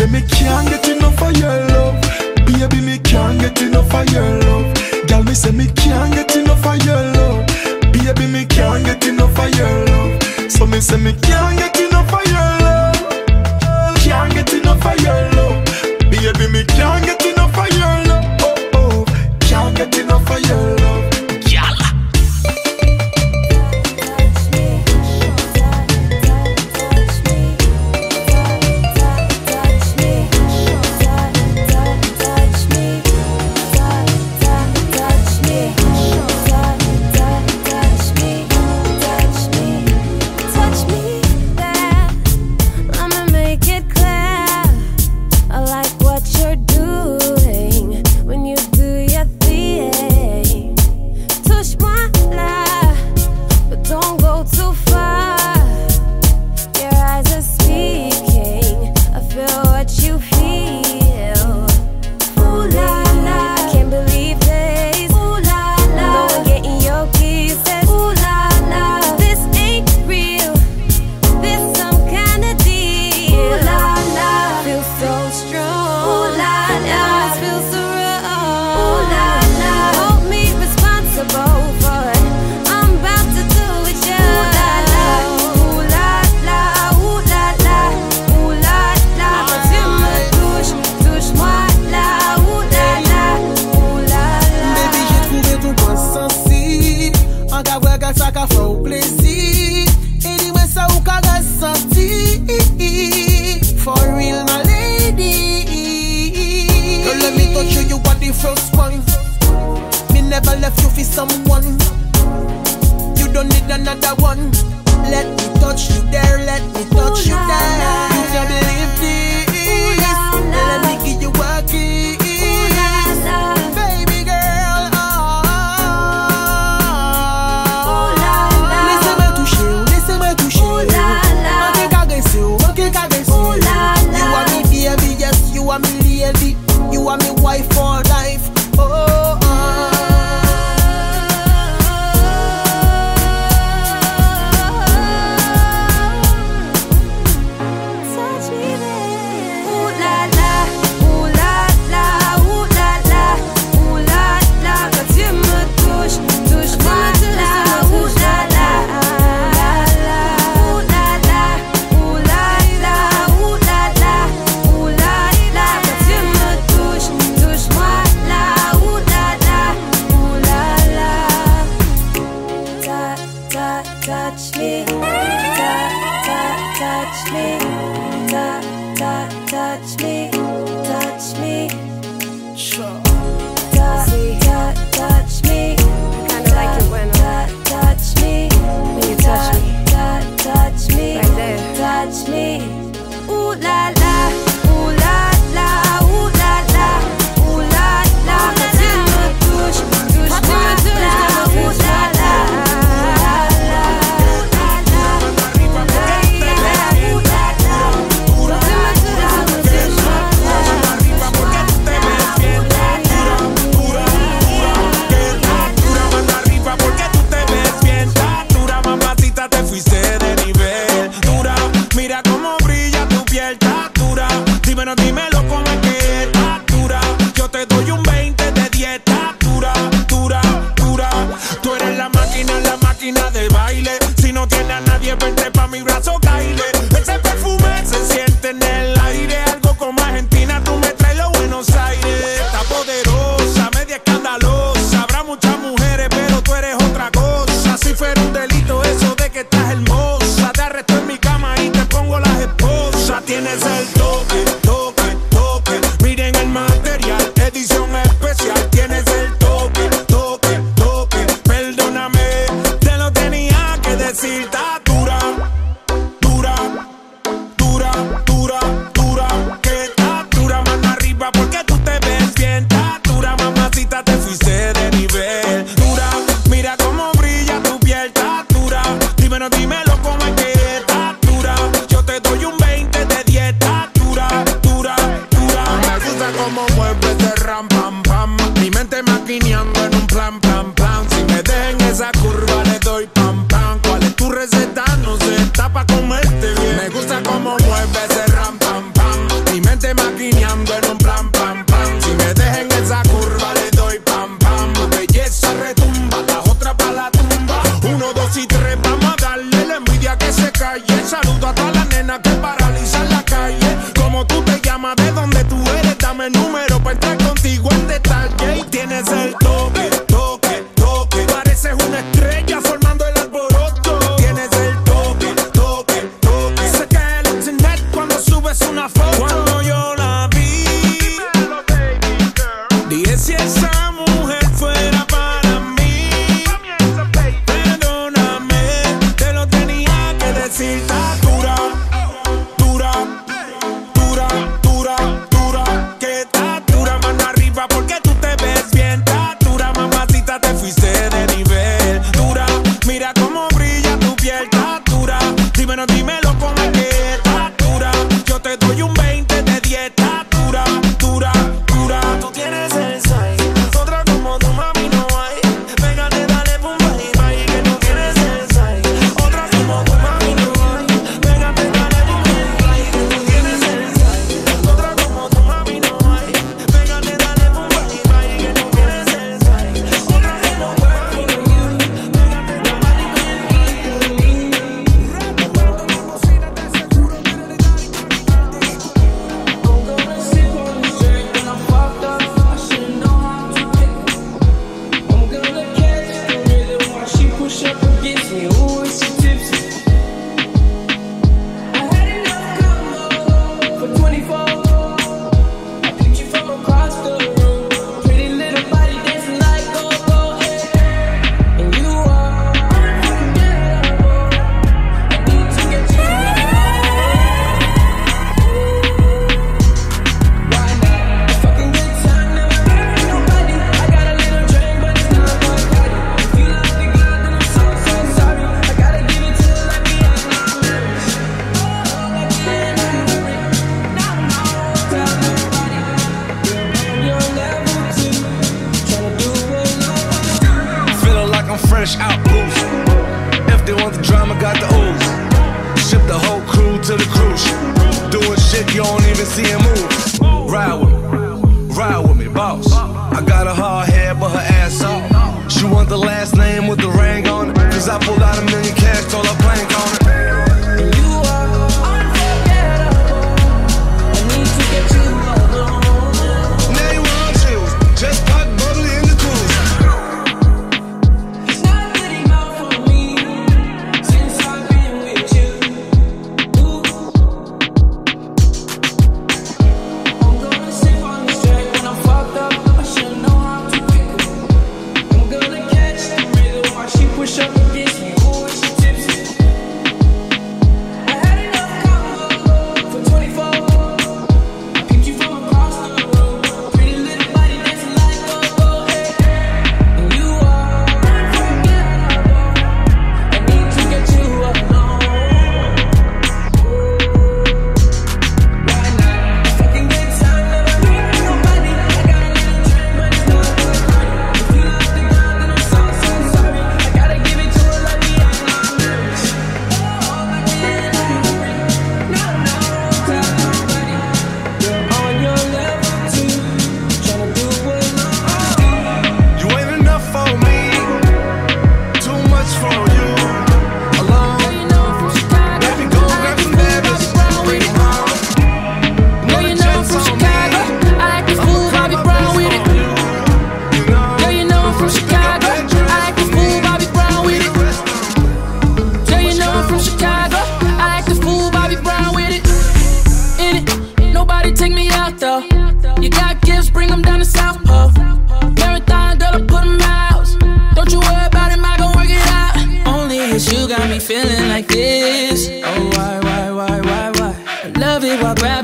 Say 0.00 0.06
me 0.06 0.22
can't 0.22 0.66
get 0.66 0.88
enough 0.88 1.20
of 1.20 1.36
your 1.36 1.60
love. 1.72 2.00
Baby, 2.46 2.80
me 2.80 2.98
can't 3.00 3.38
get 3.38 3.60
enough 3.60 3.92
of 3.92 4.08
your 4.10 4.24
love. 4.44 4.74
Girl, 5.06 5.22
me 5.22 5.34
say 5.34 5.50
me 5.50 5.66
can't 5.76 6.14
get 6.14 6.34
enough 6.36 6.64
of 6.64 6.82
your 6.86 7.04
love. 7.12 7.46
Baby, 7.92 8.26
me 8.32 8.46
can't 8.46 8.82
get 8.82 9.04
enough 9.06 9.38
of 9.38 9.54
your 9.54 9.84
love. 9.84 10.22
So 10.50 10.64
me 10.64 10.80
say 10.80 10.96
me 10.96 11.12
can't 11.20 11.59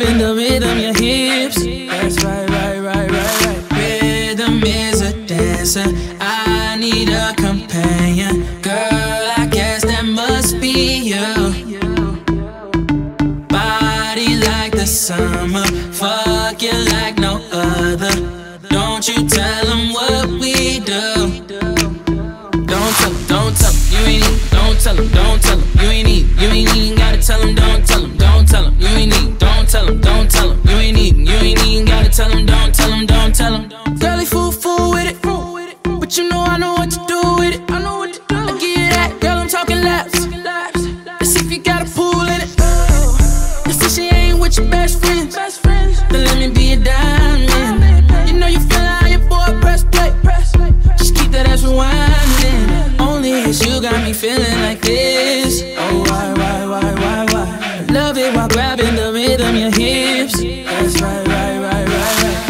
in 0.08 0.18
the 0.18 0.34
rhythm, 0.34 0.78
your 0.78 0.94
hips. 0.94 1.56
That's 1.56 2.22
right, 2.24 2.48
right, 2.50 2.78
right, 2.78 3.10
right, 3.10 3.42
right. 3.44 3.72
Rhythm 3.72 4.62
is 4.64 5.00
a 5.00 5.12
dancer. 5.26 5.84
I 6.20 6.76
need 6.78 7.08
a 7.08 7.34
companion. 7.34 7.65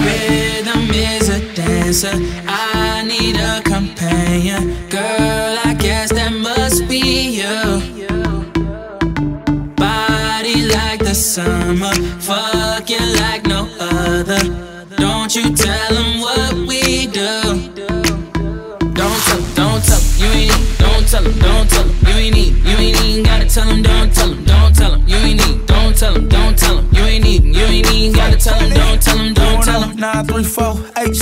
Rhythm 0.04 0.90
is 0.90 1.30
a 1.30 1.40
dancer. 1.54 2.12
I 2.46 3.02
need 3.08 3.36
a 3.36 3.62
companion. 3.62 4.75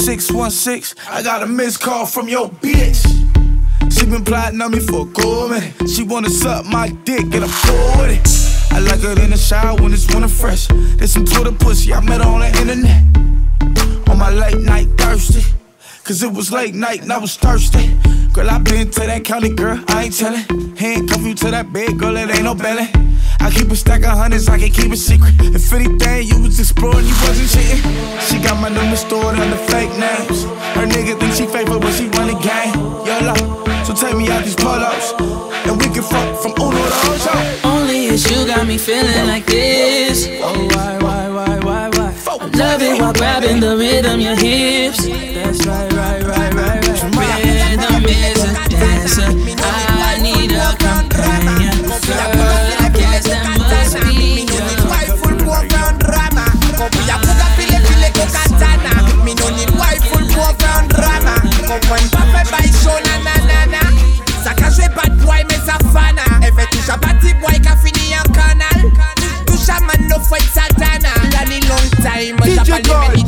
616, 0.04 1.02
I 1.08 1.23
got 1.23 1.42
a 1.42 1.46
missed 1.46 1.80
call 1.80 2.04
from 2.04 2.28
your 2.28 2.50
bitch. 2.50 3.00
She 3.90 4.04
been 4.04 4.23
plotting 4.23 4.61
on 4.61 4.73
me 4.73 4.80
for 4.80 5.08
a 5.08 5.12
cool 5.12 5.49
minute. 5.49 5.73
She 5.88 6.02
wanna 6.02 6.28
suck 6.28 6.66
my 6.66 6.90
dick 7.04 7.25
and 7.32 7.42
I'm 7.42 7.50
cool 7.64 8.04
it. 8.04 8.20
I 8.70 8.80
like 8.80 9.00
her 9.00 9.18
in 9.23 9.30
the 9.30 9.38
shower 9.38 9.80
when 9.80 9.94
it's 9.94 10.06
winter 10.12 10.28
fresh. 10.28 10.66
There's 10.68 11.11
some 11.11 11.25
Twitter 11.25 11.52
pussy, 11.52 11.94
I 11.94 12.00
met 12.00 12.20
her 12.20 12.28
on 12.28 12.40
the 12.40 12.49
internet. 12.49 13.02
On 14.11 14.18
my 14.18 14.28
late 14.28 14.61
night 14.61 14.88
thirsty. 14.99 15.42
Cause 16.04 16.23
it 16.23 16.30
was 16.30 16.52
late 16.52 16.75
night 16.75 17.00
and 17.00 17.11
I 17.11 17.16
was 17.16 17.34
thirsty. 17.34 17.96
Girl, 18.34 18.50
I 18.50 18.58
been 18.58 18.90
to 18.90 19.00
that 19.08 19.25
county, 19.25 19.49
girl, 19.49 19.82
I 19.88 20.04
ain't 20.04 20.14
tellin'. 20.14 20.76
Handcuff 20.76 21.25
you 21.25 21.34
to 21.37 21.50
that 21.50 21.73
bed, 21.73 21.99
girl, 21.99 22.14
it 22.18 22.28
ain't 22.28 22.44
no 22.44 22.54
belly. 22.54 22.92
I 23.40 23.49
keep 23.49 23.73
a 23.73 23.75
stack 23.75 24.04
of 24.04 24.12
hundreds, 24.12 24.46
I 24.46 24.58
can 24.58 24.68
keep 24.68 24.92
it 24.92 24.99
secret. 24.99 25.32
If 25.40 25.73
anything, 25.73 26.28
you 26.28 26.44
was 26.44 26.61
exploring, 26.61 27.08
you 27.08 27.16
wasn't 27.25 27.49
cheating. 27.49 27.80
She 28.20 28.37
got 28.37 28.61
my 28.61 28.68
number 28.68 29.00
stored 29.00 29.40
under 29.40 29.56
fake 29.56 29.96
names. 29.96 30.44
Her 30.76 30.84
nigga 30.84 31.16
think 31.16 31.32
she 31.40 31.46
faithful, 31.49 31.80
but 31.80 31.96
she 31.96 32.04
run 32.12 32.28
the 32.28 32.37
game. 32.37 32.76
YOLO, 33.08 33.64
so 33.88 33.96
take 33.96 34.12
me 34.12 34.28
out 34.28 34.44
these 34.44 34.61
pull-ups, 34.61 35.16
And 35.64 35.80
we 35.80 35.88
can 35.88 36.04
fuck 36.04 36.37
from 36.44 36.52
Uno 36.61 36.84
to 36.84 37.16
Ocho. 37.16 37.32
Only 37.64 38.12
is 38.12 38.28
you 38.28 38.44
got 38.44 38.68
me 38.68 38.76
feeling 38.76 39.26
like 39.26 39.46
this. 39.46 40.28
Oh, 40.44 40.52
why, 40.68 41.00
why, 41.00 41.30
why, 41.32 41.58
why, 41.64 41.88
why? 41.96 42.12
Love 42.52 42.82
it 42.82 43.00
while 43.00 43.14
grabbing 43.14 43.61
the 43.61 43.73
rhythm, 43.75 44.20
your 44.20 44.37
hips. 44.37 45.24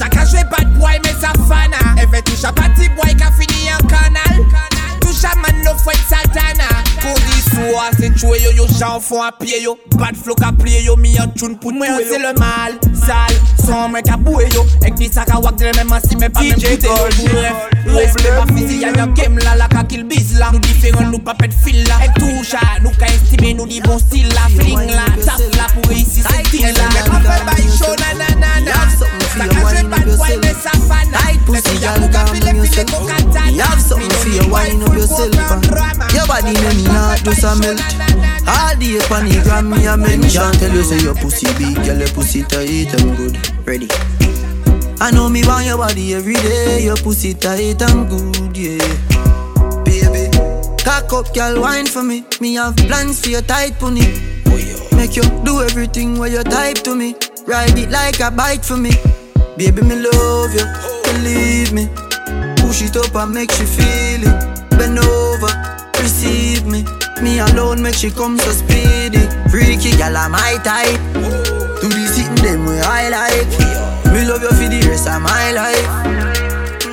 Sa 0.00 0.08
ka 0.08 0.24
jwe 0.24 0.40
bad 0.48 0.64
boy 0.80 0.96
men 1.04 1.16
sa 1.20 1.28
fana 1.44 1.76
E 2.00 2.06
ve 2.08 2.22
touche 2.24 2.48
a 2.48 2.52
pati 2.56 2.88
boy 2.96 3.12
ka 3.20 3.28
fini 3.36 3.68
an 3.68 3.84
kanal 3.84 4.38
Touche 5.02 5.28
a 5.28 5.36
man 5.36 5.60
no 5.60 5.74
fwet 5.76 6.00
satana 6.08 6.64
Kondi 7.02 7.36
sou 7.50 7.76
a 7.76 7.90
se 7.98 8.08
chwe 8.16 8.38
yo 8.40 8.50
yo 8.56 8.66
jan 8.78 8.96
fon 9.04 9.26
a 9.26 9.30
pied 9.30 9.60
yo 9.60 9.76
Bad 9.98 10.16
flow 10.16 10.34
ka 10.40 10.54
plie 10.56 10.80
yo 10.86 10.96
mi 10.96 11.18
an 11.20 11.28
tune 11.36 11.58
pou 11.60 11.70
Mwen 11.76 12.00
c'est 12.08 12.18
le 12.18 12.32
mal, 12.40 12.80
sale 12.96 13.36
Son 13.60 13.90
mwen 13.92 14.00
ka 14.02 14.16
bouye 14.16 14.48
yo. 14.54 14.64
Ek 14.88 14.96
di 14.96 15.10
sa 15.12 15.26
ka 15.28 15.36
wak 15.44 15.60
dire 15.60 15.76
men 15.76 15.92
masi 15.92 16.16
men 16.16 16.32
pa 16.32 16.46
men 16.48 16.56
pute 16.56 16.88
yo 16.88 16.96
Gold. 16.96 17.20
Bref, 17.28 17.60
respect 17.92 18.40
pa 18.40 18.46
fizi 18.54 18.80
ya 18.80 18.94
yon 18.96 19.12
game 19.12 19.44
la 19.44 19.58
La 19.60 19.68
ka 19.68 19.84
kill 19.84 20.08
biz 20.08 20.32
la 20.40 20.48
Nou 20.54 20.64
diferent 20.64 21.12
nou 21.12 21.20
pa 21.28 21.36
pet 21.36 21.52
fil 21.60 21.84
la 21.90 22.00
Ek 22.08 22.16
touche 22.16 22.56
a 22.56 22.80
nou 22.80 22.96
ka 22.96 23.12
estime 23.12 23.52
nou 23.52 23.68
di 23.68 23.84
bon 23.84 24.00
stil 24.00 24.32
la 24.32 24.48
Fling 24.56 24.96
la, 24.96 25.10
tap 25.28 25.44
la 25.60 25.68
pou 25.76 25.92
reisi 25.92 26.24
se 26.24 26.40
ting 26.48 26.72
la 26.72 26.88
Men 26.96 27.12
pa 27.12 27.20
fe 27.28 27.42
bay 27.52 27.68
show 27.76 27.92
na 28.00 28.16
na 28.16 28.32
na 28.40 28.56
na 28.64 29.19
You 29.40 29.50
have 29.50 29.70
something 29.70 29.70
for 29.70 29.70
Sa 29.70 29.76
your 29.76 29.88
ka 29.90 29.96
jwe 30.00 30.18
bad 30.18 30.18
boy 30.18 30.34
men 30.40 30.54
sa 30.54 30.70
fana 30.88 31.16
Tight 31.16 31.40
pussy, 31.46 31.74
ya 31.80 31.96
girl, 31.96 32.08
kouga 32.08 32.12
calm 32.12 32.28
file 32.28 32.40
down 32.40 32.54
file 32.54 32.56
yourself. 32.60 32.90
ko 32.90 32.98
katana 33.08 33.50
You 33.50 33.62
have 33.62 33.80
something 33.80 34.16
for 34.20 34.28
your 34.30 34.48
wine 34.50 34.82
up 34.82 34.94
yourself. 34.94 35.34
Your 36.14 36.26
body 36.26 36.52
Me 36.52 36.68
me 36.76 36.84
no 36.84 36.92
not 36.92 37.24
need 37.24 37.24
just 37.24 37.60
melt. 37.60 37.80
All 38.50 38.74
day 38.76 38.98
upon 38.98 39.24
the 39.28 39.40
gram, 39.44 39.70
me 39.70 39.86
a 39.86 39.96
mention. 39.96 40.52
Tell 40.58 40.72
you 40.74 40.82
say 40.82 41.00
your 41.02 41.14
pussy 41.14 41.46
big, 41.58 41.76
girl, 41.84 41.98
your 41.98 42.08
pussy 42.08 42.42
tight 42.42 42.92
and 42.94 43.16
good. 43.16 43.34
Ready. 43.66 43.88
I 45.00 45.10
know 45.12 45.28
me 45.28 45.42
want 45.46 45.64
your 45.66 45.78
body 45.78 46.14
every 46.14 46.34
day. 46.34 46.84
Your 46.84 46.96
pussy 46.96 47.32
tight 47.34 47.80
and 47.82 48.08
good, 48.10 48.56
yeah. 48.56 48.78
Baby, 49.84 50.28
cock 50.84 51.12
up, 51.12 51.32
girl, 51.34 51.60
wine 51.62 51.86
for 51.86 52.02
me. 52.02 52.24
Me 52.40 52.54
have 52.54 52.76
plans 52.76 53.20
for 53.20 53.30
your 53.30 53.42
tight 53.42 53.78
pony. 53.78 54.02
Make 54.96 55.16
you 55.16 55.22
do 55.44 55.62
everything 55.62 56.18
where 56.18 56.28
you 56.28 56.42
type 56.42 56.78
to 56.84 56.94
me. 56.94 57.14
Ride 57.46 57.78
it 57.78 57.90
like 57.90 58.20
a 58.20 58.30
bike 58.30 58.62
for 58.64 58.76
me. 58.76 58.90
Baby, 59.60 59.82
me 59.82 59.94
love 59.96 60.54
you, 60.54 60.64
believe 61.04 61.74
me. 61.74 61.86
Push 62.64 62.80
it 62.80 62.96
up 62.96 63.14
and 63.14 63.34
make 63.34 63.50
she 63.52 63.66
feel 63.66 64.24
it. 64.24 64.70
Bend 64.70 64.98
over, 64.98 65.52
receive 66.00 66.64
me. 66.64 66.82
Me 67.20 67.40
alone 67.40 67.82
make 67.82 67.94
she 67.94 68.10
come 68.10 68.38
so 68.38 68.52
speedy. 68.52 69.20
Freaky 69.50 69.90
gal, 69.98 70.16
I'm 70.16 70.32
my 70.32 70.56
type. 70.64 70.96
Do 71.12 71.92
the 71.92 72.06
sitting 72.08 72.42
them 72.42 72.64
way 72.64 72.80
I 72.80 73.10
like. 73.10 74.14
Me 74.14 74.24
love 74.24 74.40
you 74.40 74.48
for 74.48 74.64
the 74.64 74.80
rest 74.88 75.06
of 75.06 75.20
my 75.20 75.52
life. 75.52 75.84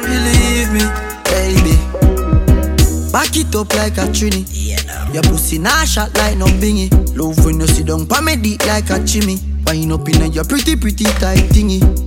Believe 0.04 0.68
me, 0.76 0.84
baby. 1.32 1.80
Back 3.14 3.38
it 3.38 3.56
up 3.56 3.74
like 3.76 3.98
a 3.98 4.12
trini. 4.12 4.44
Your 5.14 5.24
pussy 5.24 5.58
nah 5.58 5.86
shot 5.86 6.14
like 6.18 6.38
no 6.38 6.48
bingy. 6.48 6.92
Love 7.16 7.46
when 7.46 7.62
you 7.62 7.68
sit 7.68 7.88
down 7.88 8.06
pa 8.06 8.20
me 8.20 8.36
dick 8.36 8.66
like 8.68 8.90
a 8.90 9.02
chimney. 9.06 9.40
Wind 9.66 9.94
up 9.94 10.10
in 10.10 10.34
your 10.34 10.44
pretty 10.44 10.76
pretty 10.76 11.06
tight 11.06 11.48
thingy. 11.48 12.07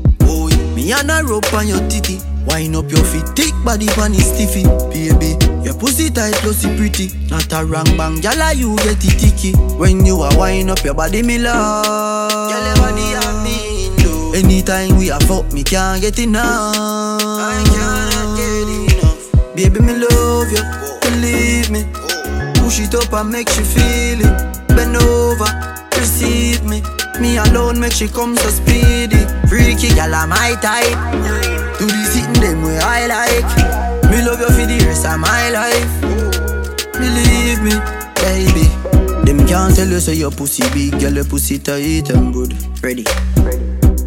And 0.93 1.11
a 1.11 1.23
rope 1.25 1.53
on 1.55 1.69
your 1.69 1.79
titty. 1.89 2.19
Wind 2.47 2.75
up 2.75 2.91
your 2.91 3.05
feet, 3.05 3.25
thick 3.37 3.55
body 3.65 3.87
pan 3.87 4.13
is 4.13 4.27
stiffy. 4.27 4.65
Baby, 4.91 5.37
your 5.65 5.75
pussy 5.75 6.11
tight, 6.11 6.35
pussy 6.43 6.75
pretty. 6.77 7.11
Not 7.29 7.53
a 7.53 7.65
wrong 7.65 7.85
bang, 7.97 8.21
gyal 8.21 8.57
you 8.57 8.77
get 8.79 8.99
it 9.05 9.19
ticky. 9.19 9.53
When 9.79 10.05
you 10.05 10.21
are 10.21 10.37
wind 10.37 10.69
up 10.69 10.83
your 10.83 10.95
body, 10.95 11.23
me 11.23 11.39
love. 11.39 12.31
Gyal 12.51 12.67
your 12.67 12.77
body 12.77 13.07
have 13.17 13.45
me 13.45 13.87
in 13.87 13.97
love. 14.05 14.35
Anytime 14.35 14.99
we 14.99 15.11
are 15.11 15.21
fuck, 15.21 15.53
me 15.53 15.63
can't 15.63 16.01
get 16.01 16.19
enough. 16.19 16.75
I 16.75 17.63
cannot 17.71 18.37
get 18.37 18.99
enough. 18.99 19.55
Baby, 19.55 19.81
me 19.81 19.95
love 19.95 20.51
you, 20.51 20.63
believe 21.03 21.71
me. 21.71 21.85
Oh. 21.95 22.53
Push 22.57 22.81
it 22.81 22.95
up 22.95 23.13
and 23.13 23.31
make 23.31 23.49
you 23.57 23.65
feel 23.65 24.21
it. 24.21 24.69
Bend 24.69 24.97
over, 24.97 25.47
receive 25.97 26.65
me. 26.65 26.83
Me 27.21 27.37
alone 27.37 27.79
make 27.79 27.93
she 27.93 28.09
come 28.09 28.37
so 28.37 28.49
speedy. 28.49 29.21
Freaky 29.49 29.89
gal, 29.95 30.15
I'm 30.15 30.31
my 30.31 30.57
type. 30.61 30.97
Do 31.79 31.87
the 31.87 32.05
sitting 32.05 32.43
them 32.43 32.63
way 32.63 32.79
I 32.79 33.07
like. 33.07 34.11
Me 34.11 34.23
love 34.25 34.41
you 34.41 34.47
for 34.47 34.67
the 34.67 34.85
rest 34.87 35.07
of 35.07 35.19
my 35.21 35.51
life. 35.51 36.01
Believe 36.93 37.63
me, 37.63 37.77
baby. 38.21 38.67
Them 39.25 39.47
can't 39.47 39.75
tell 39.77 39.87
you 39.87 40.01
say 40.01 40.15
your 40.15 40.31
pussy 40.31 40.63
big, 40.73 40.99
girl, 40.99 41.13
your 41.13 41.25
pussy 41.25 41.59
tight 41.59 42.11
and 42.11 42.33
good. 42.33 42.55
Ready. 42.83 43.05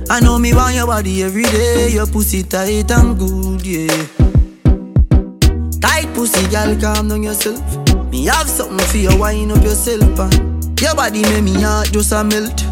I 0.10 0.20
know 0.20 0.38
me 0.38 0.54
want 0.54 0.76
your 0.76 0.88
body 0.88 1.24
every 1.24 1.44
day. 1.44 1.90
Your 1.92 2.08
pussy 2.08 2.44
tight 2.44 2.92
and 2.92 3.18
good, 3.18 3.66
yeah. 3.66 4.08
Tight 5.80 6.14
pussy, 6.14 6.48
girl, 6.50 6.76
calm 6.80 7.08
down 7.10 7.24
yourself. 7.24 7.62
Me 8.12 8.26
have 8.26 8.50
something 8.50 8.86
for 8.88 8.98
you, 8.98 9.18
wind 9.18 9.52
up 9.52 9.64
yourself, 9.64 10.20
and 10.20 10.80
your 10.82 10.96
body 10.96 11.22
make 11.22 11.44
me 11.44 11.62
heart 11.62 11.92
just 11.92 12.12
a 12.12 12.24
melt. 12.24 12.63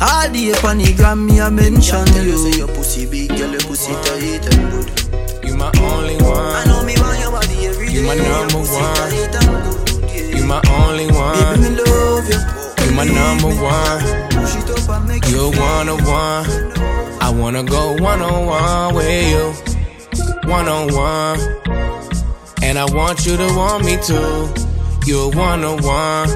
All 0.00 0.30
day 0.30 0.50
upon 0.52 0.78
the 0.78 0.94
gram, 0.94 1.26
me 1.26 1.40
a 1.40 1.50
mention 1.50 2.04
Tell 2.06 2.24
you 2.24 2.38
say 2.38 2.58
your 2.58 2.68
pussy 2.68 3.06
big, 3.06 3.30
girl, 3.30 3.50
your 3.50 3.60
pussy 3.60 3.92
tight 4.06 4.46
and 4.54 4.70
good. 4.70 5.44
You 5.44 5.56
my 5.56 5.72
only 5.82 6.14
one. 6.22 6.54
I 6.54 6.64
know 6.66 6.84
me 6.84 6.94
want 6.98 7.18
your 7.18 7.32
body 7.32 7.66
every 7.66 7.86
day. 7.88 7.92
You 7.94 8.06
my 8.06 8.14
your 8.14 8.28
number 8.28 8.62
pussy 8.62 8.74
one. 8.78 8.94
tight 8.94 9.34
and 9.42 9.58
good, 9.66 10.10
yeah. 10.14 10.38
You 10.38 10.44
my 10.46 10.62
only 10.70 11.06
one. 11.10 11.34
Baby, 11.34 11.42
one. 11.42 11.60
me 11.60 11.70
love 11.82 12.28
you. 12.30 12.40
You 12.86 12.92
my 12.94 13.04
number 13.10 13.52
one. 13.58 13.98
Push 14.38 14.56
it 14.56 14.70
up 14.70 14.88
and 14.88 15.08
make 15.08 15.26
You're 15.26 15.52
you 15.52 15.60
one 15.60 15.88
on 15.88 16.04
one. 16.04 16.46
I 17.20 17.30
wanna 17.30 17.64
go 17.64 17.94
one 17.94 18.22
on 18.22 18.46
one 18.46 18.94
with 18.94 19.26
you. 19.34 20.48
One 20.48 20.68
on 20.68 20.94
one. 20.94 21.40
And 22.62 22.78
I 22.78 22.84
want 22.94 23.26
you 23.26 23.36
to 23.36 23.46
want 23.56 23.84
me 23.84 23.96
too. 23.98 24.46
You're 25.06 25.30
one 25.30 25.64
on 25.64 25.82
one. 25.82 26.28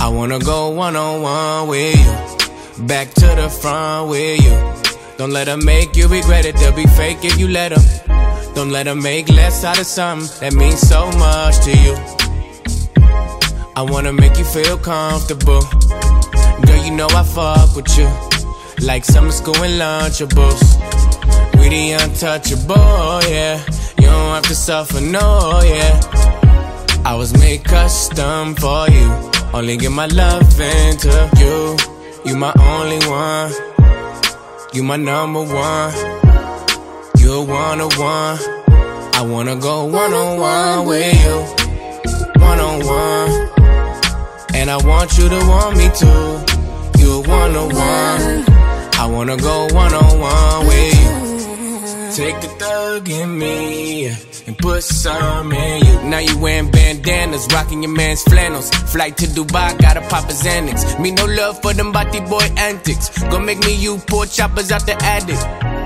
I 0.00 0.08
wanna 0.08 0.40
go 0.40 0.68
one 0.70 0.94
on 0.96 1.22
one 1.22 1.68
with 1.68 1.96
you. 1.96 2.31
Back 2.78 3.12
to 3.14 3.26
the 3.36 3.48
front 3.48 4.08
with 4.08 4.42
you. 4.42 4.50
Don't 5.18 5.30
let 5.30 5.44
them 5.44 5.64
make 5.64 5.94
you 5.94 6.08
regret 6.08 6.46
it. 6.46 6.56
They'll 6.56 6.74
be 6.74 6.86
fake 6.86 7.18
if 7.22 7.38
you 7.38 7.46
let 7.48 7.68
them. 7.68 7.82
Don't 8.54 8.70
let 8.70 8.84
them 8.84 9.02
make 9.02 9.28
less 9.28 9.62
out 9.62 9.78
of 9.78 9.86
something 9.86 10.28
that 10.40 10.54
means 10.54 10.80
so 10.80 11.06
much 11.12 11.60
to 11.64 11.70
you. 11.70 11.94
I 13.76 13.82
wanna 13.82 14.12
make 14.12 14.38
you 14.38 14.44
feel 14.44 14.78
comfortable. 14.78 15.60
Girl, 16.66 16.84
you 16.84 16.90
know 16.90 17.08
I 17.10 17.22
fuck 17.22 17.76
with 17.76 17.96
you. 17.96 18.08
Like 18.84 19.04
summer 19.04 19.32
school 19.32 19.56
and 19.62 19.80
lunchables. 19.80 20.62
We 21.60 21.68
the 21.68 21.92
untouchable, 21.92 23.20
yeah. 23.30 23.62
You 23.98 24.06
don't 24.06 24.34
have 24.34 24.44
to 24.44 24.54
suffer, 24.54 25.00
no, 25.00 25.60
yeah. 25.62 26.00
I 27.04 27.14
was 27.16 27.32
made 27.34 27.64
custom 27.64 28.54
for 28.54 28.88
you. 28.88 29.08
Only 29.52 29.76
give 29.76 29.92
my 29.92 30.06
love 30.06 30.58
into 30.60 31.30
you. 31.38 31.91
You 32.24 32.36
my 32.36 32.52
only 32.56 32.98
one. 33.08 33.52
You 34.72 34.82
my 34.84 34.96
number 34.96 35.42
one. 35.42 35.92
You're 37.18 37.44
one 37.44 37.80
on 37.80 37.90
one. 37.98 38.38
I 39.14 39.26
wanna 39.28 39.56
go 39.56 39.84
one 39.86 40.12
on 40.12 40.38
one 40.38 40.86
with 40.86 41.24
you. 41.24 41.36
One 42.40 42.60
on 42.60 42.86
one. 42.86 43.30
And 44.54 44.70
I 44.70 44.76
want 44.76 45.18
you 45.18 45.28
to 45.28 45.40
want 45.48 45.76
me 45.76 45.90
too. 46.02 47.02
You're 47.02 47.22
one 47.22 47.56
on 47.56 47.74
one. 47.74 48.44
I 49.02 49.06
wanna 49.06 49.36
go 49.36 49.66
one 49.72 49.92
on 49.92 50.20
one 50.20 50.66
with 50.68 50.94
you. 51.02 52.14
Take 52.14 52.40
the 52.40 52.48
thug 52.60 53.08
in 53.08 53.36
me 53.36 54.31
and 54.46 54.56
put 54.58 54.82
some 54.82 55.52
in 55.52 55.86
you. 55.86 56.08
Now 56.08 56.18
you 56.18 56.38
wearing 56.38 56.70
bandanas, 56.70 57.46
rocking 57.52 57.82
your 57.82 57.92
man's 57.92 58.22
flannels. 58.22 58.70
Flight 58.70 59.16
to 59.18 59.26
Dubai, 59.26 59.78
gotta 59.80 60.00
pop 60.02 60.24
a 60.28 60.32
Xanax. 60.32 61.00
Me 61.00 61.10
no 61.10 61.24
love 61.26 61.60
for 61.62 61.72
them 61.72 61.92
body 61.92 62.20
boy 62.20 62.46
antics. 62.56 63.08
Gonna 63.22 63.44
make 63.44 63.60
me 63.60 63.74
you 63.74 63.98
poor 64.06 64.26
choppers 64.26 64.70
out 64.72 64.86
the 64.86 64.96
attic. 65.02 65.38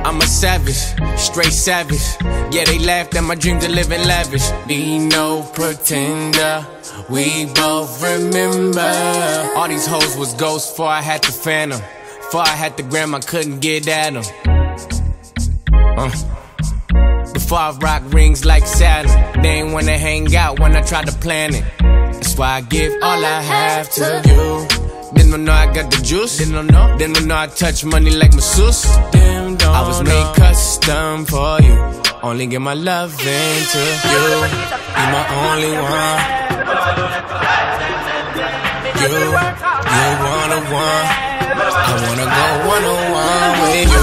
I'm 0.06 0.20
a 0.20 0.26
savage, 0.26 0.76
straight 1.18 1.52
savage. 1.52 2.04
Yeah, 2.52 2.64
they 2.64 2.78
laughed 2.78 3.14
at 3.16 3.24
my 3.24 3.34
dreams 3.34 3.64
of 3.64 3.70
living 3.70 4.06
lavish. 4.06 4.48
Be 4.66 4.98
no 4.98 5.42
pretender, 5.54 6.66
we 7.10 7.46
both 7.46 8.02
remember. 8.02 9.52
All 9.56 9.68
these 9.68 9.86
hoes 9.86 10.16
was 10.16 10.34
ghosts 10.34 10.70
before 10.70 10.88
I 10.88 11.02
had 11.02 11.22
the 11.24 11.32
phantom. 11.32 11.80
Before 12.18 12.42
I 12.42 12.56
had 12.56 12.76
the 12.76 12.82
gram, 12.82 13.14
I 13.14 13.20
couldn't 13.20 13.60
get 13.60 13.86
at 13.88 14.14
them. 14.14 14.24
Uh. 15.98 16.42
I 17.52 17.70
rock 17.78 18.02
rings 18.06 18.44
like 18.44 18.66
Saturn, 18.66 19.42
they 19.42 19.60
ain't 19.60 19.72
wanna 19.72 19.98
hang 19.98 20.34
out 20.34 20.58
when 20.58 20.76
I 20.76 20.82
try 20.82 21.02
to 21.02 21.12
plan 21.12 21.54
it. 21.54 21.64
That's 21.78 22.36
why 22.36 22.56
I 22.56 22.60
give 22.60 22.92
all 23.02 23.24
I 23.24 23.40
have 23.40 23.90
to 23.94 24.22
you. 24.26 24.86
Didn't 25.14 25.44
know 25.44 25.52
I 25.52 25.72
got 25.72 25.90
the 25.90 26.02
juice. 26.02 26.38
Didn't 26.38 26.66
know. 26.66 26.96
Didn't 26.98 27.26
know 27.26 27.36
I 27.36 27.46
touch 27.46 27.84
money 27.84 28.10
like 28.10 28.34
masseuse. 28.34 28.82
Damn, 29.12 29.56
I 29.62 29.86
was 29.86 30.02
made 30.02 30.34
custom 30.34 31.24
for 31.24 31.60
you. 31.62 31.76
Only 32.22 32.46
give 32.46 32.62
my 32.62 32.74
love 32.74 33.12
into 33.20 33.78
you. 34.12 34.26
You 34.98 35.06
my 35.14 35.24
only 35.46 35.72
one. 35.94 36.18
You, 39.00 39.08
you 39.08 39.30
one 40.34 40.50
on 40.56 40.64
one. 40.72 41.06
I 41.78 41.94
wanna 42.04 42.26
go 42.36 42.46
one 42.72 42.84
on 42.92 43.00
one 43.12 43.52
with 43.62 43.92
you. 43.92 43.95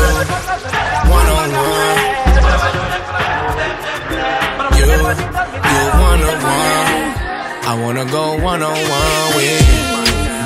I 7.73 7.81
wanna 7.81 8.05
go 8.05 8.37
one 8.37 8.61
on 8.61 8.69
one 8.69 9.35
with 9.35 9.49
you. 9.49 9.81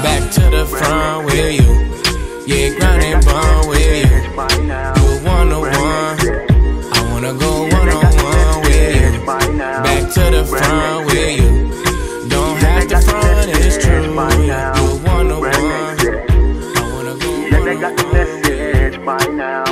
Back 0.02 0.32
to 0.32 0.44
the 0.50 0.66
front 0.66 1.26
with 1.26 1.60
you. 1.60 1.68
Yeah, 2.48 2.70
grind 2.80 3.04
and 3.04 3.26
bond 3.26 3.68
with 3.68 3.84
you. 3.84 4.16
You 4.16 5.26
one 5.28 5.52
on 5.52 5.60
one. 5.60 6.16
I 6.96 7.10
wanna 7.12 7.34
go 7.34 7.63
one 7.63 7.90
on 7.90 8.16
one 8.24 8.62
with 8.62 8.96
you. 8.96 9.26
Back 9.28 10.10
to 10.13 10.24
the 10.38 10.46
front 10.46 11.06
with 11.08 11.42
you. 11.42 12.30
Don't 12.30 12.58
have 12.60 12.88
to 12.88 13.02
front, 13.02 13.50
it's 13.56 13.78
true. 13.84 14.04
You 14.04 14.16
one 15.04 15.30
on 15.30 15.42
one. 15.42 15.52
I 15.52 16.92
wanna 16.94 17.16
go 17.20 17.32
one 17.52 17.84
on 17.84 17.98
one. 17.98 18.13
message 18.13 19.04
by 19.04 19.26
now. 19.36 19.66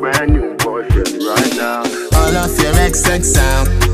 Brand 0.00 0.32
new 0.32 0.56
boyfriend 0.56 1.22
right 1.22 1.54
now. 1.54 1.82
All 2.18 2.36
of 2.36 2.58
your 2.58 2.72
XX 2.90 3.24
sound, 3.24 3.87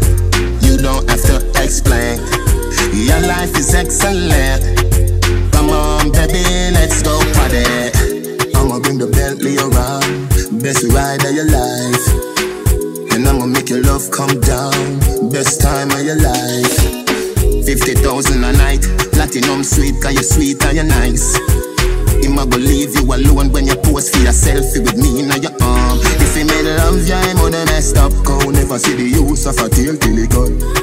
life 3.55 3.61
is 3.61 3.75
excellent. 3.75 5.53
Come 5.53 5.71
on, 5.71 6.13
baby, 6.13 6.43
let's 6.73 7.03
go 7.03 7.19
party. 7.35 7.65
I'ma 8.55 8.81
bring 8.81 8.99
the 8.99 9.07
Bentley 9.07 9.57
around, 9.59 10.63
best 10.63 10.85
ride 10.93 11.25
of 11.25 11.35
your 11.35 11.47
life. 11.47 12.05
And 13.13 13.27
I'ma 13.29 13.47
make 13.47 13.69
your 13.69 13.83
love 13.83 14.11
come 14.11 14.41
down, 14.41 15.31
best 15.31 15.61
time 15.61 15.91
of 15.91 16.03
your 16.03 16.19
life. 16.19 16.75
50,000 17.65 18.45
a 18.45 18.53
night, 18.53 18.83
platinum 19.13 19.65
sweet, 19.65 19.95
cause 20.03 20.15
you're 20.15 20.23
sweet 20.23 20.63
and 20.65 20.77
you're 20.77 20.85
nice. 20.85 21.37
Him 22.23 22.39
a 22.39 22.47
go 22.47 22.59
leave 22.59 22.95
you 22.95 23.05
alone 23.05 23.53
when 23.53 23.67
you 23.67 23.77
pose 23.77 24.11
for 24.11 24.21
your 24.23 24.33
selfie 24.33 24.83
with 24.83 24.97
me 24.97 25.21
in 25.21 25.31
your 25.43 25.55
arm. 25.63 25.99
If 26.21 26.37
he 26.37 26.45
made 26.45 26.67
love, 26.77 27.01
him 27.05 27.39
on 27.39 27.53
the 27.53 27.65
messed 27.67 27.97
up 27.97 28.13
cow. 28.25 28.51
Never 28.51 28.79
see 28.79 28.95
the 28.95 29.05
use 29.05 29.47
of 29.47 29.59
a 29.59 29.69
tail 29.69 29.97
till 29.97 30.17
he 30.17 30.27
gone. 30.27 30.74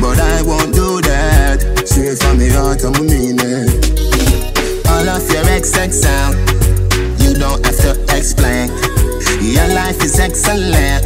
But 0.00 0.18
I 0.18 0.42
won't 0.42 0.74
do 0.74 1.00
that. 1.02 1.60
Straight 1.86 2.18
from 2.18 2.38
the 2.38 2.48
heart, 2.56 2.82
I'm 2.84 2.96
mean 3.04 3.38
it. 3.38 3.68
All 4.88 5.08
of 5.08 5.28
your 5.30 5.44
XX 5.44 5.92
sound, 5.92 6.34
you 7.20 7.34
don't 7.34 7.64
have 7.64 7.76
to 7.84 7.92
explain. 8.16 8.68
Your 9.44 9.68
life 9.74 10.02
is 10.02 10.18
excellent. 10.18 11.04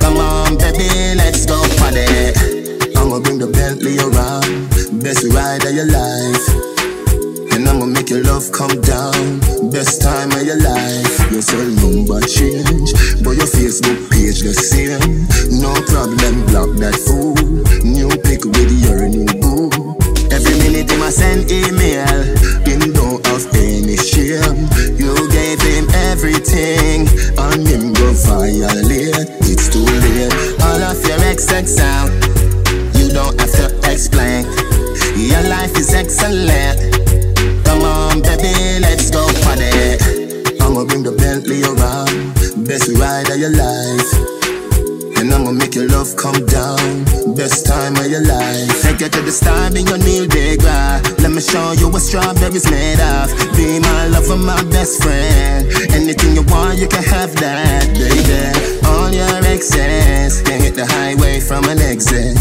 Come 0.00 0.16
on, 0.16 0.58
baby, 0.58 1.14
let's 1.14 1.46
go 1.46 1.62
party. 1.78 2.34
I'ma 2.96 3.20
bring 3.20 3.38
the 3.38 3.46
Bentley 3.46 3.98
around, 3.98 5.02
best 5.02 5.24
ride 5.32 5.64
of 5.64 5.72
your 5.72 5.86
life. 5.86 6.69
I'ma 7.80 7.94
make 7.96 8.10
your 8.10 8.22
love 8.24 8.52
come 8.52 8.76
down. 8.82 9.40
Best 9.72 10.02
time 10.02 10.30
of 10.32 10.44
your 10.44 10.60
life. 10.60 11.32
Your 11.32 11.40
cell 11.40 11.64
number 11.80 12.20
change, 12.28 12.92
but 13.24 13.40
your 13.40 13.48
Facebook 13.48 13.96
page 14.12 14.44
the 14.44 14.52
same. 14.52 15.24
No 15.48 15.72
problem, 15.88 16.44
block 16.52 16.76
that 16.76 16.92
fool. 17.08 17.32
New 17.80 18.12
pic 18.20 18.44
with 18.44 18.68
your 18.84 19.08
new 19.08 19.24
boo. 19.40 19.72
Every 20.28 20.52
minute 20.60 20.92
him 20.92 21.00
a 21.00 21.08
send 21.08 21.48
email, 21.48 22.20
him 22.68 22.92
don't 22.92 23.24
have 23.24 23.48
any 23.56 23.96
shame. 23.96 24.68
You 25.00 25.16
gave 25.32 25.64
him 25.64 25.88
everything, 26.12 27.08
and 27.40 27.64
him 27.64 27.96
go 27.96 28.12
violate. 28.28 29.24
It's 29.48 29.72
too 29.72 29.88
late. 29.88 30.28
All 30.68 30.84
of 30.84 31.00
your 31.08 31.16
XX 31.32 31.80
out. 31.80 32.12
you 32.92 33.08
don't 33.08 33.40
have 33.40 33.56
to 33.56 33.72
explain. 33.88 34.44
Your 35.16 35.48
life 35.48 35.72
is 35.80 35.94
excellent. 35.94 36.99
Best 42.70 42.86
ride 43.02 43.28
of 43.28 43.36
your 43.36 43.50
life. 43.50 44.10
And 45.18 45.34
I'ma 45.34 45.50
make 45.50 45.74
your 45.74 45.88
love 45.88 46.14
come 46.14 46.38
down, 46.46 47.02
best 47.34 47.66
time 47.66 47.96
of 47.96 48.06
your 48.06 48.22
life. 48.22 48.70
Take 48.80 49.00
you 49.00 49.08
to 49.10 49.20
the 49.26 49.32
star, 49.32 49.74
be 49.74 49.82
your 49.82 49.98
Neil 49.98 50.30
deGrasse. 50.30 51.18
Let 51.18 51.32
me 51.32 51.42
show 51.42 51.72
you 51.72 51.90
what 51.90 52.00
strawberries 52.00 52.70
made 52.70 53.02
of. 53.02 53.26
Be 53.58 53.82
my 53.82 54.06
lover, 54.14 54.38
my 54.38 54.62
best 54.70 55.02
friend. 55.02 55.66
Anything 55.90 56.38
you 56.38 56.46
want, 56.46 56.78
you 56.78 56.86
can 56.86 57.02
have 57.02 57.34
that, 57.42 57.90
baby. 57.90 58.38
All 58.86 59.10
your 59.10 59.42
excess 59.50 60.40
can 60.40 60.60
hit 60.62 60.76
the 60.76 60.86
highway 60.86 61.40
from 61.40 61.64
an 61.64 61.80
exit. 61.82 62.38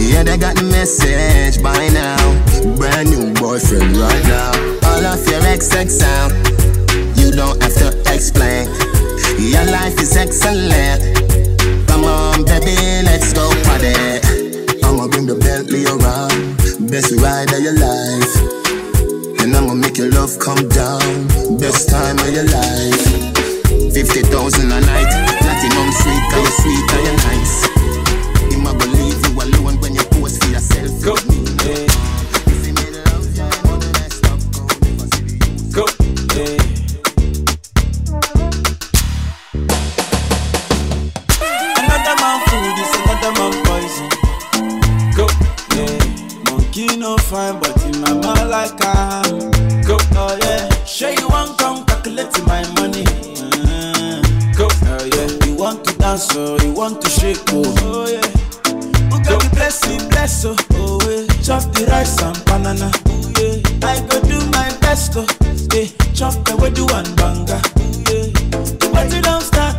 Yeah, 0.00 0.22
they 0.24 0.38
got 0.38 0.56
the 0.56 0.64
message 0.64 1.62
by 1.62 1.76
now. 1.92 2.16
Brand 2.80 3.12
new 3.12 3.34
boyfriend 3.34 3.92
right 3.92 4.24
now. 4.24 4.56
All 4.88 5.04
of 5.04 5.20
your 5.28 5.44
XX 5.52 5.90
sound, 5.92 6.32
you 7.20 7.30
don't 7.30 7.60
have 7.60 7.76
to 7.76 7.88
explain. 8.08 8.47
Your 9.58 9.72
life 9.72 10.00
is 10.00 10.16
excellent. 10.16 11.02
Come 11.88 12.04
on, 12.04 12.44
baby, 12.44 12.76
let's 13.02 13.32
go 13.32 13.50
party. 13.66 13.90
I'ma 14.86 15.08
bring 15.08 15.26
the 15.26 15.34
Bentley 15.34 15.82
around, 15.84 16.88
best 16.88 17.10
ride 17.18 17.50
of 17.50 17.58
your 17.58 17.74
life. 17.74 19.42
And 19.42 19.56
I'ma 19.56 19.74
make 19.74 19.98
your 19.98 20.10
love 20.12 20.38
come 20.38 20.62
down, 20.68 21.26
best 21.58 21.90
time 21.90 22.18
of 22.20 22.30
your 22.30 22.46
life. 22.46 23.02
50,000 23.92 24.70
a 24.70 24.80
night, 24.80 25.10
platinum 25.42 25.90
sweet, 25.90 26.22
cause 26.30 26.38
you're 26.38 26.58
sweet 26.62 26.92
and 26.94 27.06
you're 27.06 27.16
nice. 27.26 27.77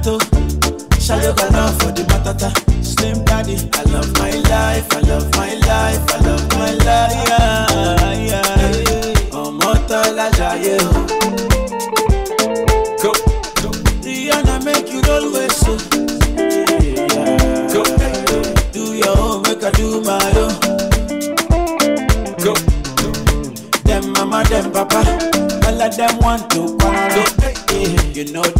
Oh. 0.07 0.19
Shayo 0.99 1.35
gana 1.35 1.71
for 1.79 1.91
the 1.91 2.03
matata. 2.09 2.49
Slim 2.83 3.23
daddy, 3.25 3.57
I 3.73 3.83
love 3.91 4.11
my 4.17 4.31
life, 4.31 4.87
I 4.93 4.99
love 5.01 5.29
my 5.35 5.48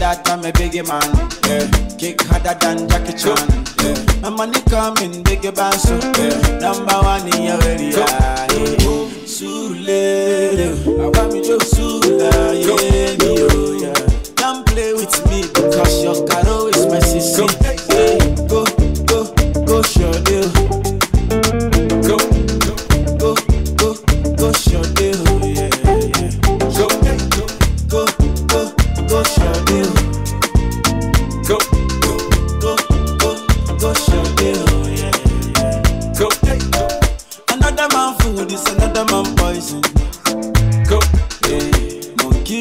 that 0.09 0.29
I'm 0.29 0.43
a 0.43 0.51
biggie 0.51 0.85
man. 0.87 1.05
Yeah. 1.45 1.69
Kick 1.97 2.21
harder 2.23 2.57
than 2.57 2.89
Jackie 2.89 3.13
Chan. 3.13 3.37
Yeah. 3.83 4.21
My 4.21 4.29
money 4.29 4.61
coming, 4.65 5.23
biggie 5.23 5.53
band 5.53 5.77
yeah. 6.17 6.59
Number 6.59 6.97
one 7.05 7.27
in 7.33 7.43
your 7.43 7.61
area. 7.63 7.93
Yeah. 7.93 8.47
Sule, 9.29 10.01
I 10.99 11.07
want 11.13 11.33
me 11.33 11.39
to 11.45 11.57
yeah, 12.09 12.98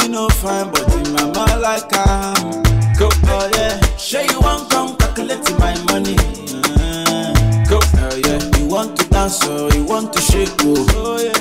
no 0.08 0.28
fine, 0.28 0.70
but 0.70 0.92
in 0.94 1.12
mama 1.12 1.58
like 1.60 1.84
I'm. 1.92 2.62
Go, 2.98 3.08
oh 3.24 3.50
yeah. 3.54 3.78
Sure 3.96 4.22
you 4.22 4.40
want 4.40 4.70
come 4.70 4.96
calculate 4.96 5.42
my 5.58 5.74
money. 5.84 6.16
Uh, 6.18 7.32
go, 7.68 7.78
oh 7.80 8.20
yeah. 8.24 8.58
You 8.58 8.66
want 8.66 8.98
to 8.98 9.08
dance 9.08 9.44
or 9.46 9.70
you 9.74 9.84
want 9.84 10.12
to 10.14 10.20
shake, 10.20 10.50
oh, 10.60 10.86
oh 10.96 11.18
yeah. 11.22 11.38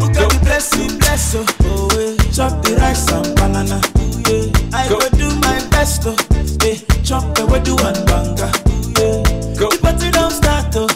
Who 0.00 0.12
can 0.12 0.28
be 0.28 0.38
blessing, 0.44 0.98
bless, 0.98 1.34
oh, 1.34 1.44
oh 1.62 1.88
yeah. 1.98 2.16
Chop 2.32 2.62
the 2.64 2.76
rice 2.76 3.10
and 3.12 3.34
banana, 3.36 3.80
oh 3.96 4.22
yeah. 4.28 4.76
I 4.78 4.88
go, 4.88 4.98
go 4.98 5.08
do 5.16 5.28
my 5.40 5.58
best, 5.70 6.02
oh, 6.06 6.16
yeah. 6.64 6.76
Chop 7.02 7.24
the 7.34 7.46
wedu 7.46 7.76
and 7.86 8.06
banga, 8.06 8.50
oh 8.66 8.92
yeah. 8.98 9.58
Go, 9.58 9.68
the 9.70 9.78
party 9.80 10.10
don't 10.10 10.30
start, 10.30 10.74
oh. 10.76 10.88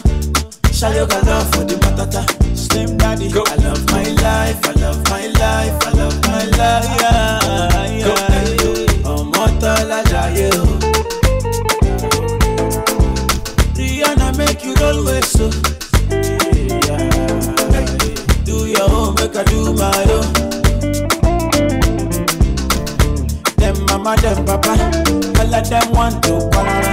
Shall 0.73 0.93
you 0.95 1.07
go 1.07 1.21
love 1.27 1.51
for 1.53 1.65
the 1.65 1.75
matata? 1.77 2.25
Slim 2.57 2.97
daddy, 2.97 3.31
go. 3.31 3.45
I 3.47 3.55
love 3.57 3.85
my 3.91 4.03
life, 4.23 4.67
I 4.67 4.73
love. 4.81 5.05
ọmọ 9.15 9.45
tán 9.61 9.79
lájàyè 9.91 10.49
o. 10.63 10.65
Rihanna 13.77 14.29
make 14.39 14.65
you 14.67 14.75
roll 14.81 15.05
with 15.05 15.25
so. 15.37 15.47
Do 18.47 18.57
your 18.67 18.91
own 18.99 19.15
make 19.15 19.37
I 19.37 19.45
do 19.51 19.61
my 19.81 20.05
own. 20.17 20.27
Dem 23.61 23.77
mama 23.89 24.13
dem 24.23 24.39
papa, 24.47 24.75
all 25.41 25.55
of 25.55 25.65
them 25.71 25.87
want 25.93 26.23
to 26.25 26.33
quarrel. 26.53 26.90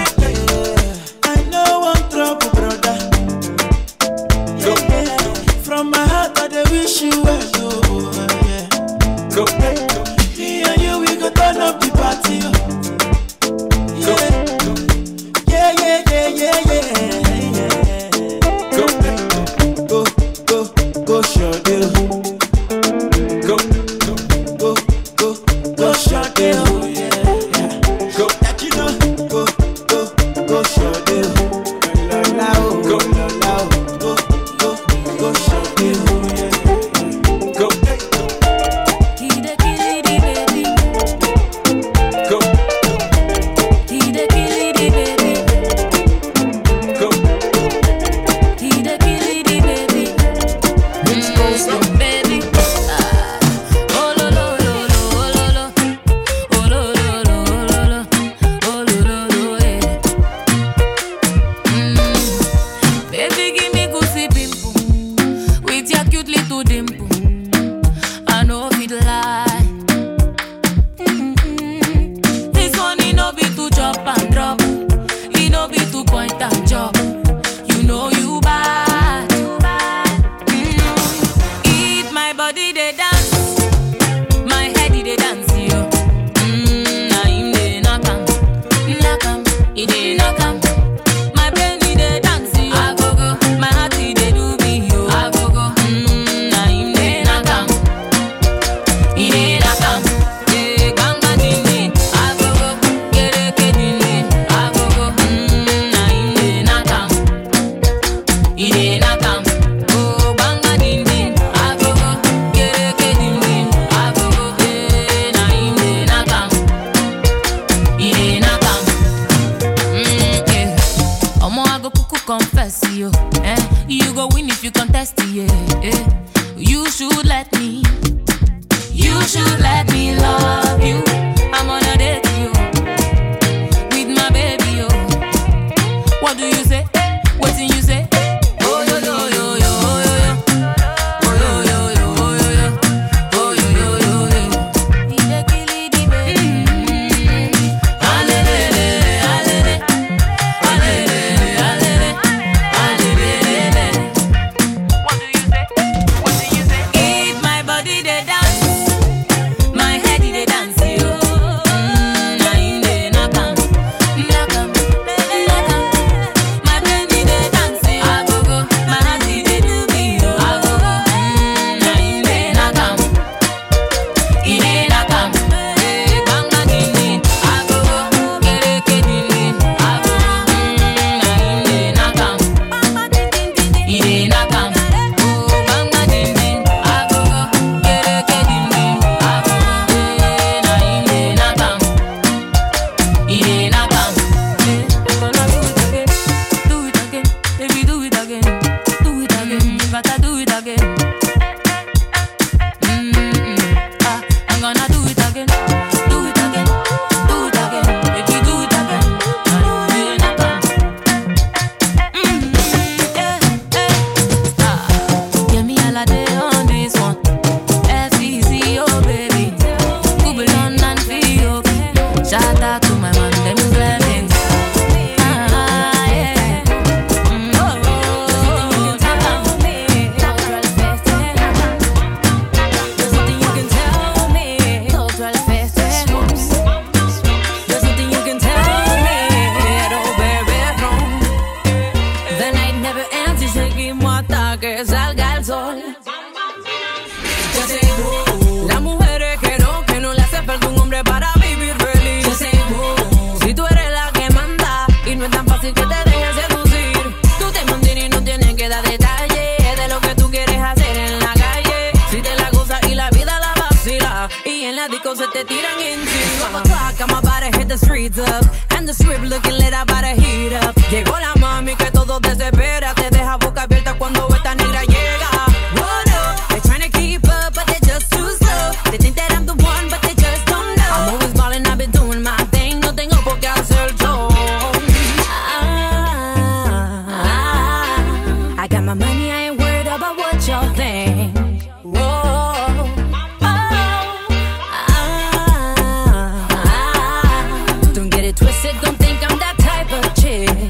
twisted, 298.47 298.81
don't 298.81 298.97
think 298.97 299.19
I'm 299.29 299.37
that 299.39 299.57
type 299.57 299.91
of 299.91 300.15
chick. 300.15 300.66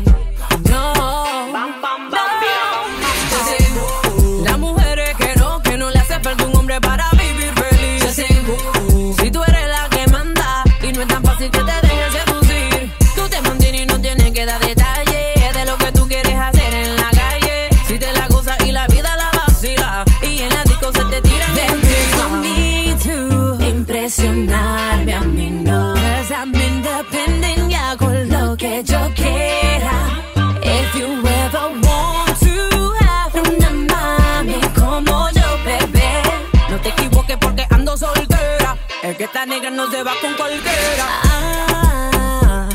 Esta 39.38 39.46
negra 39.46 39.70
no 39.70 39.88
se 39.92 40.02
va 40.02 40.14
con 40.20 40.34
cualquiera. 40.34 41.06
Ah, 41.24 42.68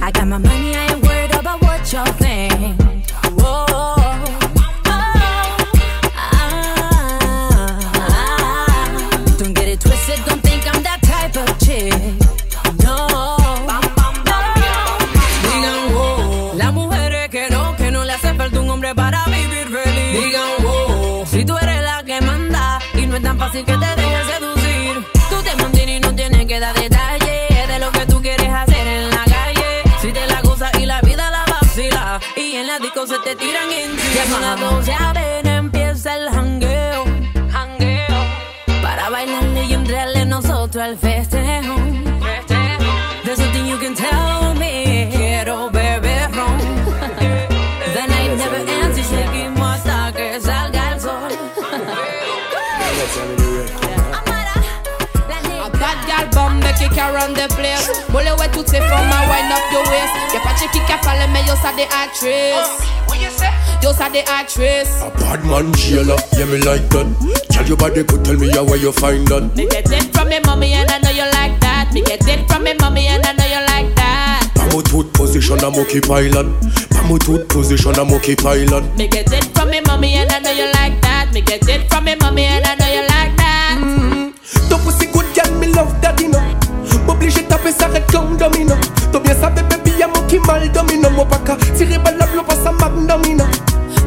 I 0.00 0.10
got 0.10 0.26
my 0.26 0.38
money, 0.38 0.74
I 0.74 0.86
ain't 0.86 1.02
worried 1.04 1.34
about 1.34 1.60
what 1.60 1.92
y'all 1.92 2.10
think. 2.14 2.80
Ah, 8.08 8.86
don't 9.36 9.52
get 9.52 9.68
it 9.68 9.78
twisted, 9.78 10.24
don't 10.24 10.40
think 10.42 10.66
I'm 10.66 10.82
that 10.82 11.02
type 11.02 11.36
of 11.36 11.58
chick. 11.58 11.92
No, 12.82 13.06
Digan 15.52 15.92
wow. 15.92 16.54
Las 16.56 16.72
mujeres 16.72 17.28
que 17.28 17.50
no, 17.50 17.76
que 17.76 17.90
no 17.90 18.04
le 18.04 18.12
hace 18.14 18.32
falta 18.32 18.58
un 18.58 18.70
hombre 18.70 18.94
para 18.94 19.22
vivir 19.26 19.68
feliz. 19.68 20.24
Digan 20.24 20.62
wow. 20.62 21.26
Si 21.26 21.44
tú 21.44 21.58
eres 21.58 21.82
la 21.82 22.02
que 22.04 22.22
manda 22.22 22.78
y 22.94 23.06
no 23.06 23.16
es 23.16 23.22
tan 23.22 23.38
fácil 23.38 23.66
que 23.66 23.76
te 23.76 23.86
dejes 23.96 24.13
se 33.34 33.36
te 33.36 33.46
tiran 33.46 33.70
encima. 33.70 34.14
Ya 34.14 34.26
son 34.26 34.42
las 34.42 34.60
12, 34.60 34.92
a 34.92 35.12
ver, 35.12 35.46
empieza 35.46 36.16
el 36.16 36.30
jangueo. 36.30 37.04
Jangueo. 37.50 38.82
Para 38.82 39.10
bailarle 39.10 39.64
y 39.64 39.72
entrarle 39.74 40.24
nosotros 40.26 40.82
al 40.82 40.98
festejo. 40.98 41.74
There's 43.24 43.38
something 43.38 43.66
you 43.66 43.78
can 43.78 43.94
tell 43.94 44.54
me. 44.58 45.10
Quiero 45.14 45.70
beber 45.70 46.30
ron. 46.32 46.58
The 47.94 48.06
night 48.08 48.36
never 48.36 48.68
ends 48.68 48.98
y 48.98 49.04
seguimos 49.04 49.68
hasta 49.68 50.12
que 50.12 50.40
salga 50.40 50.92
el 50.92 51.00
sol. 51.00 51.32
A 55.62 55.68
bad 55.70 56.06
gal 56.06 56.28
bombe 56.34 56.72
qui 56.74 57.00
around 57.00 57.34
the 57.36 57.48
place. 57.54 57.90
Mole 58.10 58.30
ouais 58.38 58.48
toutes 58.52 58.68
ces 58.68 58.80
femmes 58.80 59.12
à 59.12 59.26
wind 59.26 59.50
up 59.50 59.72
your 59.72 59.82
waist. 59.90 60.34
Y'a 60.34 60.40
pas 60.40 60.52
de 60.54 60.68
qui 60.70 60.80
qui 60.80 60.92
parle 61.34 61.44
mais 61.44 61.48
yo 61.48 61.54
ça 61.60 61.72
des 61.76 61.82
actrices. 61.82 62.54
Uh, 62.54 63.08
what 63.08 63.18
you 63.18 63.28
say? 63.36 63.50
Yo 63.82 63.92
ça 63.92 64.08
des 64.10 64.24
actrices. 64.40 65.02
A 65.02 65.10
bad 65.18 65.44
man 65.44 65.74
jailer, 65.74 66.16
yeah 66.36 66.46
me 66.46 66.58
like 66.58 66.88
that. 66.90 67.06
Tell 67.50 67.66
your 67.66 67.76
body 67.76 68.04
could 68.04 68.24
tell 68.24 68.36
me 68.36 68.50
how 68.50 68.64
where 68.64 68.76
you 68.76 68.92
find 68.92 69.26
that. 69.28 69.56
Me 69.56 69.66
get 69.66 69.90
it 69.90 70.14
from 70.14 70.28
me 70.28 70.38
mommy 70.46 70.72
and 70.72 70.90
I 70.90 70.98
know 70.98 71.10
you 71.10 71.24
like 71.32 71.58
that. 71.60 71.92
Me 71.92 72.02
get 72.02 72.26
it 72.26 72.48
from 72.48 72.64
me 72.64 72.74
mommy 72.80 73.06
and 73.06 73.24
I 73.24 73.32
know 73.32 73.46
you 73.46 73.66
like 73.66 73.94
that. 73.96 74.50
Pamo 74.54 74.82
tooth 74.82 75.12
position 75.12 75.58
a 75.62 75.70
monkey 75.70 76.00
pilot. 76.00 76.46
Pamo 76.90 77.18
tooth 77.18 77.48
position 77.48 77.98
a 77.98 78.04
monkey 78.04 78.36
pilot. 78.36 78.84
Me 78.96 79.08
get 79.08 79.32
it 79.32 79.44
from 79.54 79.70
me 79.70 79.80
mommy 79.86 80.14
and 80.14 80.30
I 80.30 80.38
know 80.40 80.52
you 80.52 80.70
like 80.72 81.00
that. 81.02 81.30
Me 81.32 81.40
get 81.40 81.68
it 81.68 81.88
from 81.90 82.04
me 82.04 82.14
mommy 82.16 82.44
and 82.44 82.64
I 82.64 82.74
know 82.74 82.88
you 82.88 83.02
like 83.08 83.36
that. 83.36 83.78
Mm-hmm. 83.80 84.68
Ton 84.68 84.80
pussy 84.82 85.06
good 85.06 85.26
girl, 85.34 85.58
me 85.58 85.66
love 85.68 85.92
daddy 86.00 86.28
no 86.28 86.38
M'oblige 87.06 87.46
taper 87.48 87.72
ça 87.72 87.88
red 87.88 88.04
comme 88.10 88.36
domino 88.36 88.74
T'as 89.12 89.20
bien 89.20 89.34
sabe 89.34 89.60
baby 89.68 89.83
y'a 90.30 90.38
mon 90.38 90.38
qui 90.38 90.38
mal 90.46 90.70
domino 90.72 91.10
Mon 91.10 91.26
pas 91.26 91.38
qu'à 91.38 91.56
tirer 91.76 91.98
balle 91.98 92.16
la 92.18 92.26
blow 92.26 92.42
pas 92.42 92.54
ça 92.54 92.72
magnomino 92.72 93.44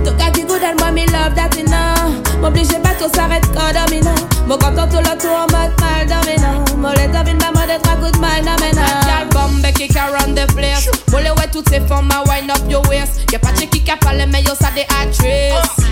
Ton 0.03 0.13
gars 0.15 0.31
qui 0.31 0.43
good 0.43 0.63
and 0.63 0.79
moi 0.79 0.91
me 0.91 1.05
love 1.11 1.35
that 1.35 1.55
you 1.57 1.65
know 1.65 2.41
M'oblige 2.41 2.79
pas 2.81 2.95
tout 2.99 3.13
s'arrête 3.13 3.45
quand 3.53 3.73
domino 3.73 4.11
Mon 4.47 4.57
content 4.57 4.87
tout 4.87 4.97
le 4.97 5.17
tour 5.17 5.35
en 5.35 5.47
mode 5.53 5.73
mal 5.79 6.07
domino 6.07 6.63
Mon 6.77 6.91
les 6.91 7.07
devine 7.07 7.37
pas 7.37 7.51
moi 7.53 7.65
d'être 7.65 7.89
à 7.89 7.95
good 7.95 8.17
mal 8.19 8.41
domino 8.41 8.81
Gal 9.05 9.27
bombe 9.31 9.71
qui 9.73 9.97
around 9.97 10.35
the 10.35 10.45
place. 10.53 10.87
Mole 11.11 11.23
ouais 11.37 11.47
toutes 11.51 11.69
ces 11.69 11.81
femmes 11.81 12.09
à 12.11 12.23
wind 12.27 12.49
up 12.49 12.61
your 12.69 12.87
waist. 12.89 13.31
Y'a 13.31 13.39
pas 13.39 13.51
de 13.51 13.61
qui 13.61 13.81
qui 13.81 13.91
parle 13.99 14.23
mais 14.31 14.41
yo 14.41 14.53
ça 14.59 14.69
des 14.75 14.85
actrices. 15.01 15.85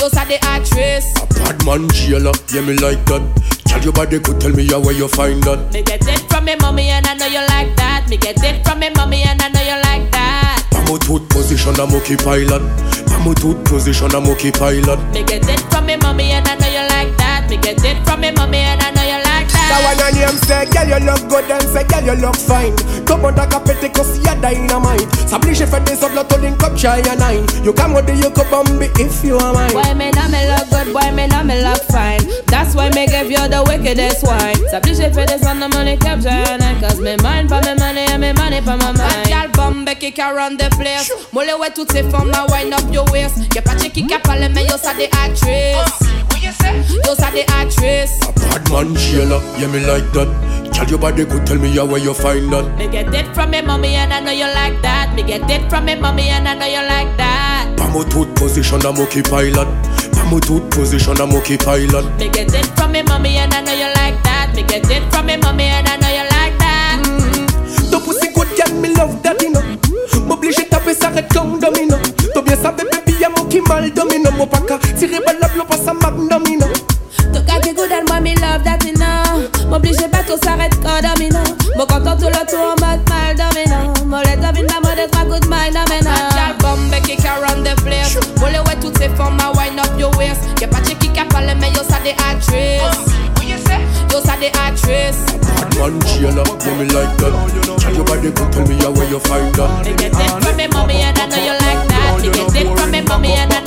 Yo 0.00 0.08
ça 0.12 0.24
des 0.26 0.38
actrices. 0.54 1.14
Bad 1.14 1.23
man 1.64 1.88
jailer, 1.88 2.32
yeah 2.52 2.60
me 2.60 2.74
like 2.78 3.02
that. 3.06 3.22
Tell 3.66 3.82
your 3.82 3.92
body 3.92 4.20
could 4.20 4.40
tell 4.40 4.52
me 4.52 4.66
how 4.66 4.80
where 4.80 4.94
you 4.94 5.08
find 5.08 5.42
that. 5.44 5.72
Me 5.72 5.82
get 5.82 6.06
it 6.06 6.20
from 6.30 6.44
me 6.44 6.54
mommy 6.60 6.88
and 6.90 7.06
I 7.06 7.14
know 7.14 7.26
you 7.26 7.40
like 7.48 7.74
that. 7.76 8.06
Me 8.08 8.16
get 8.16 8.36
it 8.44 8.64
from 8.64 8.78
me 8.80 8.90
mommy 8.90 9.22
and 9.22 9.40
I 9.40 9.48
know 9.48 9.60
you 9.62 9.78
like 9.88 10.10
that. 10.12 10.66
Pamo 10.70 10.98
tooth 10.98 11.28
position 11.28 11.74
a 11.80 11.86
monkey 11.86 12.16
pilot. 12.16 12.62
Pamo 13.08 13.34
tooth 13.34 13.64
position 13.64 14.14
a 14.14 14.20
monkey 14.20 14.52
pilot. 14.52 15.00
Me 15.12 15.24
get 15.24 15.48
it 15.48 15.60
from 15.72 15.86
me 15.86 15.96
mommy 15.96 16.30
and 16.32 16.46
I 16.46 16.54
know 16.56 16.68
you 16.68 16.84
like 16.88 17.16
that. 17.16 17.48
Me 17.48 17.56
get 17.56 17.82
it 17.82 17.98
from 18.04 18.20
me 18.20 18.30
mommy 18.30 18.58
and 18.58 18.82
I 18.82 18.90
know 18.90 19.02
you 19.02 19.12
like 19.12 19.23
That 19.23 19.23
that. 19.68 19.80
one 19.84 20.00
on 20.02 20.12
name 20.14 20.38
say, 20.44 20.64
girl 20.70 20.88
you 20.88 21.00
look 21.04 21.22
good 21.28 21.50
and 21.50 21.68
say, 21.72 21.84
girl 21.84 22.04
you 22.04 22.16
look 22.20 22.36
fine 22.36 22.74
Come 23.04 23.24
on, 23.24 23.34
like 23.36 23.54
a 23.54 23.60
petty 23.60 23.88
cause 23.88 24.16
you're 24.24 24.36
dynamite 24.40 25.08
S'oblige 25.28 25.66
fait 25.66 25.80
des 25.84 26.02
autres 26.04 26.26
to 26.28 26.36
link 26.38 26.62
up 26.62 26.76
shy 26.76 27.00
and 27.00 27.18
nine 27.20 27.46
You 27.64 27.72
come 27.72 27.94
with 27.94 28.06
the 28.06 28.14
you 28.14 28.30
could 28.30 28.48
bomb 28.50 28.66
if 28.82 29.24
you 29.24 29.36
are 29.38 29.52
mine 29.52 29.72
Boy, 29.72 29.94
me 29.94 30.10
know 30.10 30.28
me 30.28 30.40
look 30.48 30.68
good, 30.70 30.92
boy, 30.92 31.10
me 31.12 31.26
know 31.26 31.42
me 31.42 31.62
look 31.62 31.82
fine. 31.90 32.20
That's 32.46 32.74
why 32.74 32.90
me 32.90 33.06
give 33.06 33.30
you 33.30 33.42
the 33.48 33.64
wickedest 33.66 34.24
wine. 34.24 34.56
S'appliche 34.70 35.12
for 35.12 35.26
this 35.26 35.42
one, 35.42 35.60
the 35.60 35.68
money 35.68 35.96
capture 35.96 36.28
and 36.28 36.62
I 36.62 36.74
Cause 36.80 37.00
me 37.00 37.16
mind 37.22 37.48
for 37.48 37.60
me 37.62 37.74
money 37.74 38.06
and 38.08 38.20
me 38.20 38.32
money 38.32 38.60
for 38.60 38.76
my 38.76 38.92
mind. 38.92 39.28
Gal 39.28 39.48
bombe 39.52 39.94
qui 39.98 40.12
around 40.20 40.58
the 40.58 40.68
place. 40.76 41.10
Mole 41.32 41.54
ouais 41.60 41.70
toutes 41.74 41.92
ces 41.92 42.02
femmes 42.04 42.32
à 42.34 42.46
wind 42.52 42.74
up 42.74 42.84
your 42.92 43.04
waist. 43.12 43.38
Y'a 43.54 43.62
pas 43.62 43.74
de 43.74 43.84
qui 43.88 44.06
qui 44.06 44.18
parle 44.18 44.48
mais 44.54 44.64
yo 44.64 44.76
ça 44.76 44.94
des 44.94 45.08
actrices. 45.24 46.08
Yo 46.44 47.14
ça 47.14 47.30
des 47.32 47.46
actrices. 47.60 48.18
Bad 48.50 48.70
man 48.70 48.96
jailer, 48.96 49.40
yeah 49.58 49.68
me 49.68 49.80
like 49.80 50.10
that. 50.12 50.28
Tell 50.72 50.86
your 50.88 50.98
body 50.98 51.24
could 51.24 51.46
tell 51.46 51.56
me 51.58 51.70
how 51.76 51.86
where 51.86 52.00
you 52.00 52.12
find 52.14 52.52
that. 52.52 52.64
Me 52.76 52.88
get 52.88 53.14
it 53.14 53.34
from 53.34 53.50
me 53.50 53.62
mommy 53.62 53.94
and 53.94 54.12
I 54.12 54.20
know 54.20 54.32
you 54.32 54.46
like 54.46 54.82
that. 54.82 55.14
Me 55.14 55.22
get 55.22 55.48
it 55.48 55.70
from 55.70 55.84
me 55.86 55.94
mommy 55.94 56.28
and 56.28 56.46
I 56.48 56.54
know 56.54 56.66
you 56.66 56.86
like 56.86 57.16
that. 57.16 57.72
Pamo 57.76 58.02
tooth 58.10 58.34
position 58.34 58.84
a 58.84 58.92
monkey 58.92 59.22
pilot. 59.22 59.68
Pamo 60.12 60.40
tooth 60.40 60.68
position 60.70 61.20
a 61.20 61.26
monkey 61.26 61.56
pilot. 61.56 62.04
Me 62.18 62.28
get 62.28 62.52
it 62.52 62.66
from 62.76 62.92
me 62.92 63.02
mommy 63.02 63.36
and 63.38 63.54
I 63.54 63.60
know 63.62 63.72
you 63.72 63.88
like 63.94 64.20
that. 64.24 64.52
Me 64.54 64.62
get 64.64 64.90
it 64.90 65.02
from 65.12 65.26
me 65.26 65.36
mommy 65.36 65.64
and 65.64 65.86
I 65.88 65.96
know 65.96 66.08
you 66.08 66.26
like 66.28 66.58
that. 66.58 67.02
Mm-hmm. 67.06 67.90
Ton 67.90 68.02
pussy 68.02 68.28
good 68.34 68.48
girl, 68.56 68.80
me 68.80 68.88
love 68.94 69.22
daddy 69.22 69.48
no 69.50 69.60
M'oblige 70.26 70.68
taper 70.68 70.94
ça 70.94 71.08
red 71.10 71.26
comme 71.32 71.60
domino 71.60 71.96
T'as 72.32 72.42
bien 72.42 72.56
sabe 72.56 72.82
baby 72.90 73.14
y'a 73.20 73.28
mon 73.28 73.44
qui 73.44 73.60
mal 73.60 73.92
domino 73.92 74.30
Mon 74.36 74.46
pas 74.46 74.58
qu'à 74.60 74.78
tirer 74.96 75.20
balle 75.24 75.38
la 75.40 75.48
blow 75.48 75.64
pas 75.64 75.76
ça 75.76 75.92
magnomino 75.92 76.33
me 78.34 78.40
love 78.40 78.64
that 78.64 78.84
you 78.84 78.94
know 78.94 79.68
M'oblige 79.68 80.08
pas 80.10 80.22
tout 80.26 80.38
s'arrête 80.42 80.74
quand 80.82 81.00
domino 81.02 81.40
Mon 81.76 81.86
content 81.86 82.16
tout 82.16 82.26
le 82.26 82.46
tour 82.46 82.74
en 82.74 82.84
mode 82.84 83.08
mal 83.08 83.36
domino 83.36 83.92
Mon 84.06 84.18
les 84.20 84.36
devine 84.36 84.66
pas 84.66 84.80
moi 84.82 84.94
d'être 84.94 85.18
à 85.18 85.24
good 85.24 85.46
mind 85.48 85.74
domino 85.74 86.10
Gal 86.34 86.56
bombe 86.60 86.94
qui 87.02 87.16
around 87.26 87.64
the 87.64 87.74
place. 87.82 88.16
Mole 88.40 88.60
ouais 88.66 88.76
toutes 88.80 88.98
ces 88.98 89.08
femmes 89.10 89.38
à 89.40 89.50
wind 89.56 89.78
up 89.78 89.98
your 89.98 90.16
waist. 90.16 90.42
Y'a 90.60 90.68
pas 90.68 90.80
de 90.80 90.90
qui 90.90 91.08
qui 91.08 91.24
parle 91.30 91.50
mais 91.60 91.70
yo 91.70 91.82
ça 91.88 91.98
des 92.02 92.14
actrices. 92.30 92.82
Yo 94.12 94.20
ça 94.24 94.36
des 94.38 94.52
actrices. 94.66 95.24
Bad 95.58 95.74
man 95.78 96.00
jailer, 96.06 96.44
yeah 96.64 96.74
me 96.74 96.84
like 96.92 97.16
that. 97.18 97.32
Tell 97.78 97.94
your 97.94 98.04
body 98.04 98.30
could 98.32 98.52
tell 98.52 98.66
me 98.66 98.76
how 98.82 98.92
where 98.92 99.08
you 99.08 99.18
find 99.20 99.54
that. 99.54 99.84
Me 99.84 99.94
get 99.94 100.12
it 100.12 100.44
from 100.44 100.56
me 100.56 100.66
mommy 100.68 101.02
and 101.02 101.18
I 101.18 101.26
know 101.26 101.36
you 101.36 101.52
like 101.52 101.88
that. 101.88 102.22
Me 102.22 102.28
get 102.30 102.62
it 102.62 102.78
from 102.78 102.90
me 102.90 103.00
mommy 103.02 103.32
and 103.32 103.52
I 103.52 103.63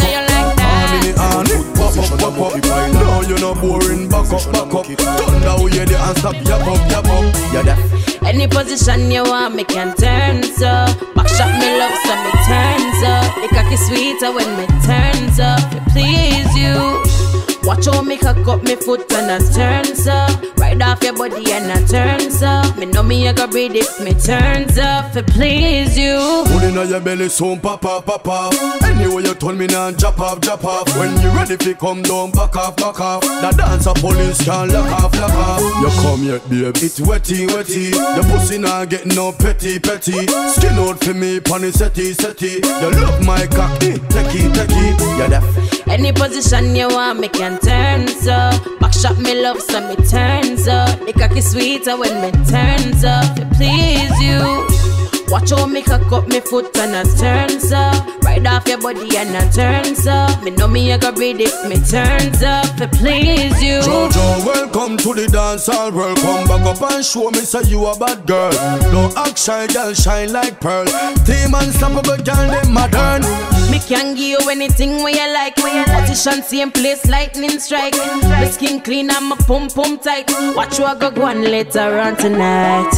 you 3.38 3.42
no 3.42 3.54
boring, 3.56 4.10
back 4.10 4.32
up, 4.32 4.52
back 4.52 4.74
up. 4.74 4.86
Turn 4.86 5.42
down, 5.42 5.60
oh, 5.60 5.68
yeah, 5.68 5.86
the 5.86 6.14
stop, 6.16 6.34
yap 6.34 6.68
up, 6.68 6.92
yap 6.92 7.06
up. 7.06 7.54
Yeah, 7.54 7.62
that. 7.64 8.24
Any 8.24 8.48
position 8.48 9.12
you 9.12 9.24
want, 9.24 9.56
me 9.56 9.64
can 9.64 9.96
turn 9.96 10.44
so. 10.44 10.86
Back 11.16 11.28
shot 11.30 11.54
me 11.60 11.70
love, 11.78 11.98
so 12.04 12.16
me 12.24 12.32
turns 12.48 13.04
up. 13.04 13.36
The 13.42 13.48
cocky 13.54 13.78
sweeter 13.78 14.32
when 14.34 14.50
me 14.58 14.66
turns 14.86 15.40
up. 15.40 15.62
To 15.72 15.82
please 15.92 16.54
you. 16.56 17.37
Watch 17.68 17.86
how 17.86 18.02
me 18.02 18.16
cock 18.16 18.48
up 18.48 18.64
me 18.64 18.78
foot 18.78 19.12
and 19.12 19.30
I 19.30 19.40
turns 19.52 20.08
up. 20.08 20.42
Right 20.58 20.82
off 20.82 21.04
your 21.04 21.12
body 21.14 21.52
and 21.52 21.70
I 21.70 21.84
turns 21.84 22.42
up. 22.42 22.78
Me 22.78 22.86
know 22.86 23.04
me 23.04 23.28
I 23.28 23.34
go 23.34 23.46
breathe 23.46 23.76
if 23.76 24.00
me 24.00 24.14
turns 24.14 24.78
up. 24.78 25.12
To 25.12 25.22
please 25.22 25.98
you. 25.98 26.46
Put 26.48 26.64
in 26.64 26.76
your 26.90 27.02
belly 27.02 27.28
soon, 27.28 27.60
papa, 27.60 28.02
papa. 28.06 28.52
Anyway, 28.84 29.24
you 29.24 29.34
told 29.34 29.58
me 29.58 29.68
now, 29.68 29.92
drop 29.92 30.18
off, 30.18 30.40
drop 30.40 30.64
off. 30.64 30.98
When 30.98 31.12
you 31.20 31.30
ready 31.32 31.58
fi 31.58 31.74
come 31.74 32.04
down, 32.04 32.32
back 32.32 32.56
off, 32.56 32.78
back 32.78 33.02
off. 33.02 33.22
The 33.24 33.54
dancer 33.58 33.94
police 33.96 34.42
can 34.46 34.70
lock 34.70 35.04
off, 35.04 35.14
lock 35.20 35.34
off. 35.34 35.62
You 35.82 36.02
come 36.02 36.24
yet, 36.24 36.50
babe. 36.50 36.78
It's 36.78 37.02
wetty, 37.02 37.48
wetty. 37.48 37.92
The 37.92 38.26
pussy 38.32 38.60
now 38.60 38.86
getting 38.86 39.14
no 39.14 39.34
petty, 39.34 39.78
petty. 39.78 40.26
Skin 40.56 40.80
out 40.80 41.04
for 41.04 41.14
me, 41.14 41.42
pony 41.42 41.72
setty, 41.72 42.16
setty. 42.16 42.64
You 42.64 43.02
love 43.02 43.26
my 43.26 43.46
cock, 43.48 43.84
eh, 43.84 43.98
techie, 44.08 44.48
techie. 44.54 45.20
Yeah, 45.20 45.28
that. 45.28 45.88
Any 45.90 46.12
position 46.12 46.76
you 46.76 46.90
want, 46.90 47.20
me 47.20 47.30
can 47.30 47.57
turn 47.60 48.04
uh. 48.04 48.52
so. 48.52 48.78
Back 48.80 48.94
shot 48.94 49.18
me 49.18 49.42
love, 49.42 49.62
so 49.62 49.80
me 49.88 49.96
turns 49.96 50.68
up. 50.68 51.00
The 51.00 51.14
cocky 51.14 51.42
sweeter 51.42 51.98
when 51.98 52.22
me 52.22 52.32
turns 52.46 53.04
up. 53.04 53.24
Uh. 53.24 53.36
To 53.36 53.46
please 53.56 54.20
you. 54.20 54.68
Watch 55.30 55.50
how 55.50 55.66
me 55.66 55.82
cock 55.82 56.10
up 56.12 56.28
me 56.30 56.40
foot 56.40 56.76
and 56.78 56.96
I 56.96 57.04
turns 57.04 57.72
up. 57.72 58.08
Uh. 58.08 58.14
Right 58.24 58.46
off 58.46 58.68
your 58.68 58.80
body 58.80 59.18
and 59.18 59.36
I 59.36 59.50
turns 59.50 60.08
up. 60.08 60.44
Me 60.44 60.52
know 60.52 60.68
me 60.68 60.92
I 60.94 60.98
go 60.98 61.12
breathe 61.12 61.40
if 61.40 61.68
me 61.68 61.76
turns 61.76 62.44
up. 62.44 62.76
To 62.78 62.88
please 62.88 63.62
you. 63.62 63.80
Jojo, 63.80 64.46
welcome 64.46 64.98
to 64.98 65.14
the 65.14 65.28
dance 65.28 65.68
hall. 65.68 65.92
Welcome 65.92 66.48
back 66.48 66.66
up 66.66 66.92
and 66.92 67.04
show 67.04 67.30
me 67.32 67.40
say 67.40 67.64
you 67.64 67.86
a 67.86 67.98
bad 67.98 68.26
girl. 68.26 68.52
No 68.92 69.12
act 69.18 69.38
shy, 69.38 69.68
girl 69.68 69.94
shine 69.94 70.32
like 70.32 70.60
pearl. 70.62 70.86
Team 71.26 71.54
unstoppable 71.54 72.24
girl, 72.24 72.48
them 72.48 72.74
modern. 72.74 73.57
Me 73.78 73.84
can 73.84 74.16
give 74.16 74.42
you 74.42 74.50
anything 74.50 75.04
where 75.04 75.14
you 75.14 75.34
like. 75.36 75.56
Position 75.56 76.42
same 76.42 76.72
place, 76.72 77.06
lightning 77.06 77.60
strike. 77.60 77.96
My 78.24 78.46
skin 78.46 78.82
clean 78.82 79.12
and 79.12 79.30
my 79.30 79.36
pum 79.36 79.70
pum 79.70 80.00
tight. 80.00 80.32
Watch 80.56 80.80
I 80.80 80.98
go 80.98 81.12
go 81.12 81.26
on 81.26 81.44
later 81.44 82.00
on 82.00 82.16
tonight. 82.16 82.92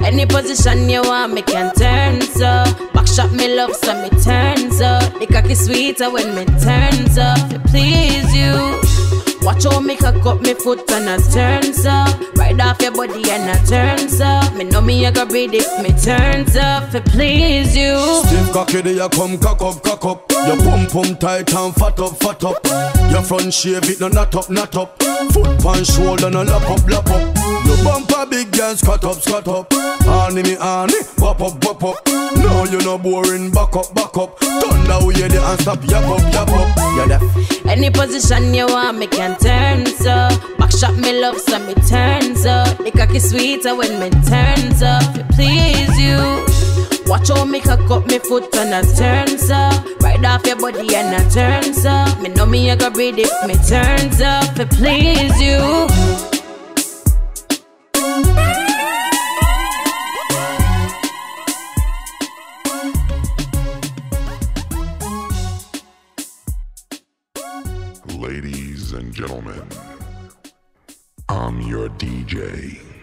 Any 0.00 0.26
position 0.26 0.90
you 0.90 1.02
want, 1.02 1.32
me 1.32 1.42
can 1.42 1.72
turn 1.76 2.20
so. 2.22 2.64
Back 2.92 3.06
shot 3.06 3.30
me 3.30 3.54
love, 3.54 3.76
so 3.76 3.94
me 4.02 4.08
turns 4.20 4.80
up. 4.80 5.16
The 5.20 5.28
cocky 5.30 5.54
sweeter 5.54 6.10
when 6.10 6.34
me 6.34 6.44
turns 6.58 7.16
up 7.18 7.48
to 7.50 7.60
please 7.60 8.34
you. 8.34 8.95
Watch 9.46 9.62
how 9.62 9.78
me 9.78 9.94
cock 9.94 10.26
up 10.26 10.40
me 10.40 10.54
foot 10.54 10.90
and 10.90 11.08
I 11.08 11.18
turns 11.18 11.86
up. 11.86 12.20
Right 12.36 12.60
off 12.60 12.82
your 12.82 12.90
body 12.90 13.30
and 13.30 13.48
I 13.48 13.54
turns 13.64 14.20
up. 14.20 14.52
Me 14.54 14.64
know 14.64 14.80
me 14.80 15.06
I 15.06 15.12
go 15.12 15.24
breathe 15.24 15.54
if 15.54 15.80
me 15.80 15.90
turns 15.90 16.56
up 16.56 16.90
to 16.90 17.00
please 17.00 17.76
you. 17.76 17.96
Stiff 18.24 18.52
cocky 18.52 18.80
there 18.80 18.94
you 18.94 19.08
come 19.08 19.38
cock 19.38 19.62
up, 19.62 19.84
cock 19.84 20.04
up 20.04 20.32
Your 20.32 20.56
pum 20.56 20.86
pum 20.88 21.16
tight 21.16 21.54
and 21.54 21.72
fat 21.76 22.00
up, 22.00 22.16
fat 22.16 22.42
up 22.42 22.58
Your 23.12 23.22
front 23.22 23.54
shave 23.54 23.88
it 23.88 24.00
no 24.00 24.08
knot 24.08 24.34
up, 24.34 24.50
knot 24.50 24.74
up 24.76 25.00
Foot 25.30 25.62
pan 25.62 25.84
shoulder 25.84 26.28
no 26.28 26.42
lap 26.42 26.68
up, 26.68 26.90
lap 26.90 27.08
up 27.08 27.45
bumper 27.84 28.26
big 28.26 28.50
girl 28.52 28.74
squat 28.76 29.04
up, 29.04 29.16
squat 29.16 29.48
up 29.48 29.66
Honey 29.72 30.42
me 30.42 30.54
honey, 30.54 30.94
wap 31.18 31.40
up, 31.40 31.64
wap 31.64 31.82
up 31.82 31.96
No 32.36 32.64
you 32.64 32.78
no 32.80 32.98
boring, 32.98 33.50
back 33.50 33.74
up, 33.76 33.94
back 33.94 34.16
up 34.16 34.38
Thunder 34.38 35.06
we 35.06 35.14
hear 35.14 35.28
the 35.28 35.42
and 35.42 35.60
stop, 35.60 35.82
yap 35.84 36.04
up, 36.04 36.20
yap 36.32 36.48
up 36.48 36.76
Yeah 36.96 37.18
that 37.18 37.66
Any 37.66 37.90
position 37.90 38.54
you 38.54 38.66
want, 38.66 38.98
me 38.98 39.06
can 39.06 39.36
turn 39.38 39.86
so. 39.86 40.28
Back 40.58 40.70
shot 40.70 40.96
me 40.96 41.20
love, 41.20 41.38
so 41.40 41.58
me 41.58 41.74
turn 41.74 42.16
up. 42.46 42.78
The 42.78 42.92
cocky 42.94 43.18
sweeter 43.18 43.74
when 43.74 43.98
me 43.98 44.10
turns 44.10 44.82
up 44.82 45.02
to 45.14 45.24
please 45.34 45.98
you. 45.98 46.44
Watch 47.06 47.28
how 47.28 47.44
me 47.44 47.60
cock 47.60 47.90
up 47.90 48.06
me 48.06 48.18
foot 48.18 48.54
and 48.56 48.74
I 48.74 48.82
turns 48.82 49.50
up. 49.50 49.84
Right 50.00 50.24
off 50.24 50.46
your 50.46 50.56
body 50.56 50.94
and 50.94 51.14
I 51.14 51.28
turns 51.28 51.84
up. 51.84 52.20
Me 52.20 52.28
know 52.28 52.46
me 52.46 52.70
I 52.70 52.76
go 52.76 52.90
breathe 52.90 53.18
if 53.18 53.46
me 53.46 53.54
turns 53.54 54.20
up 54.20 54.54
to 54.54 54.66
please 54.66 55.40
you. 55.40 56.35
Ladies 68.16 68.92
and 68.92 69.12
gentlemen, 69.12 69.62
I'm 71.28 71.60
your 71.60 71.90
DJ. 71.90 72.95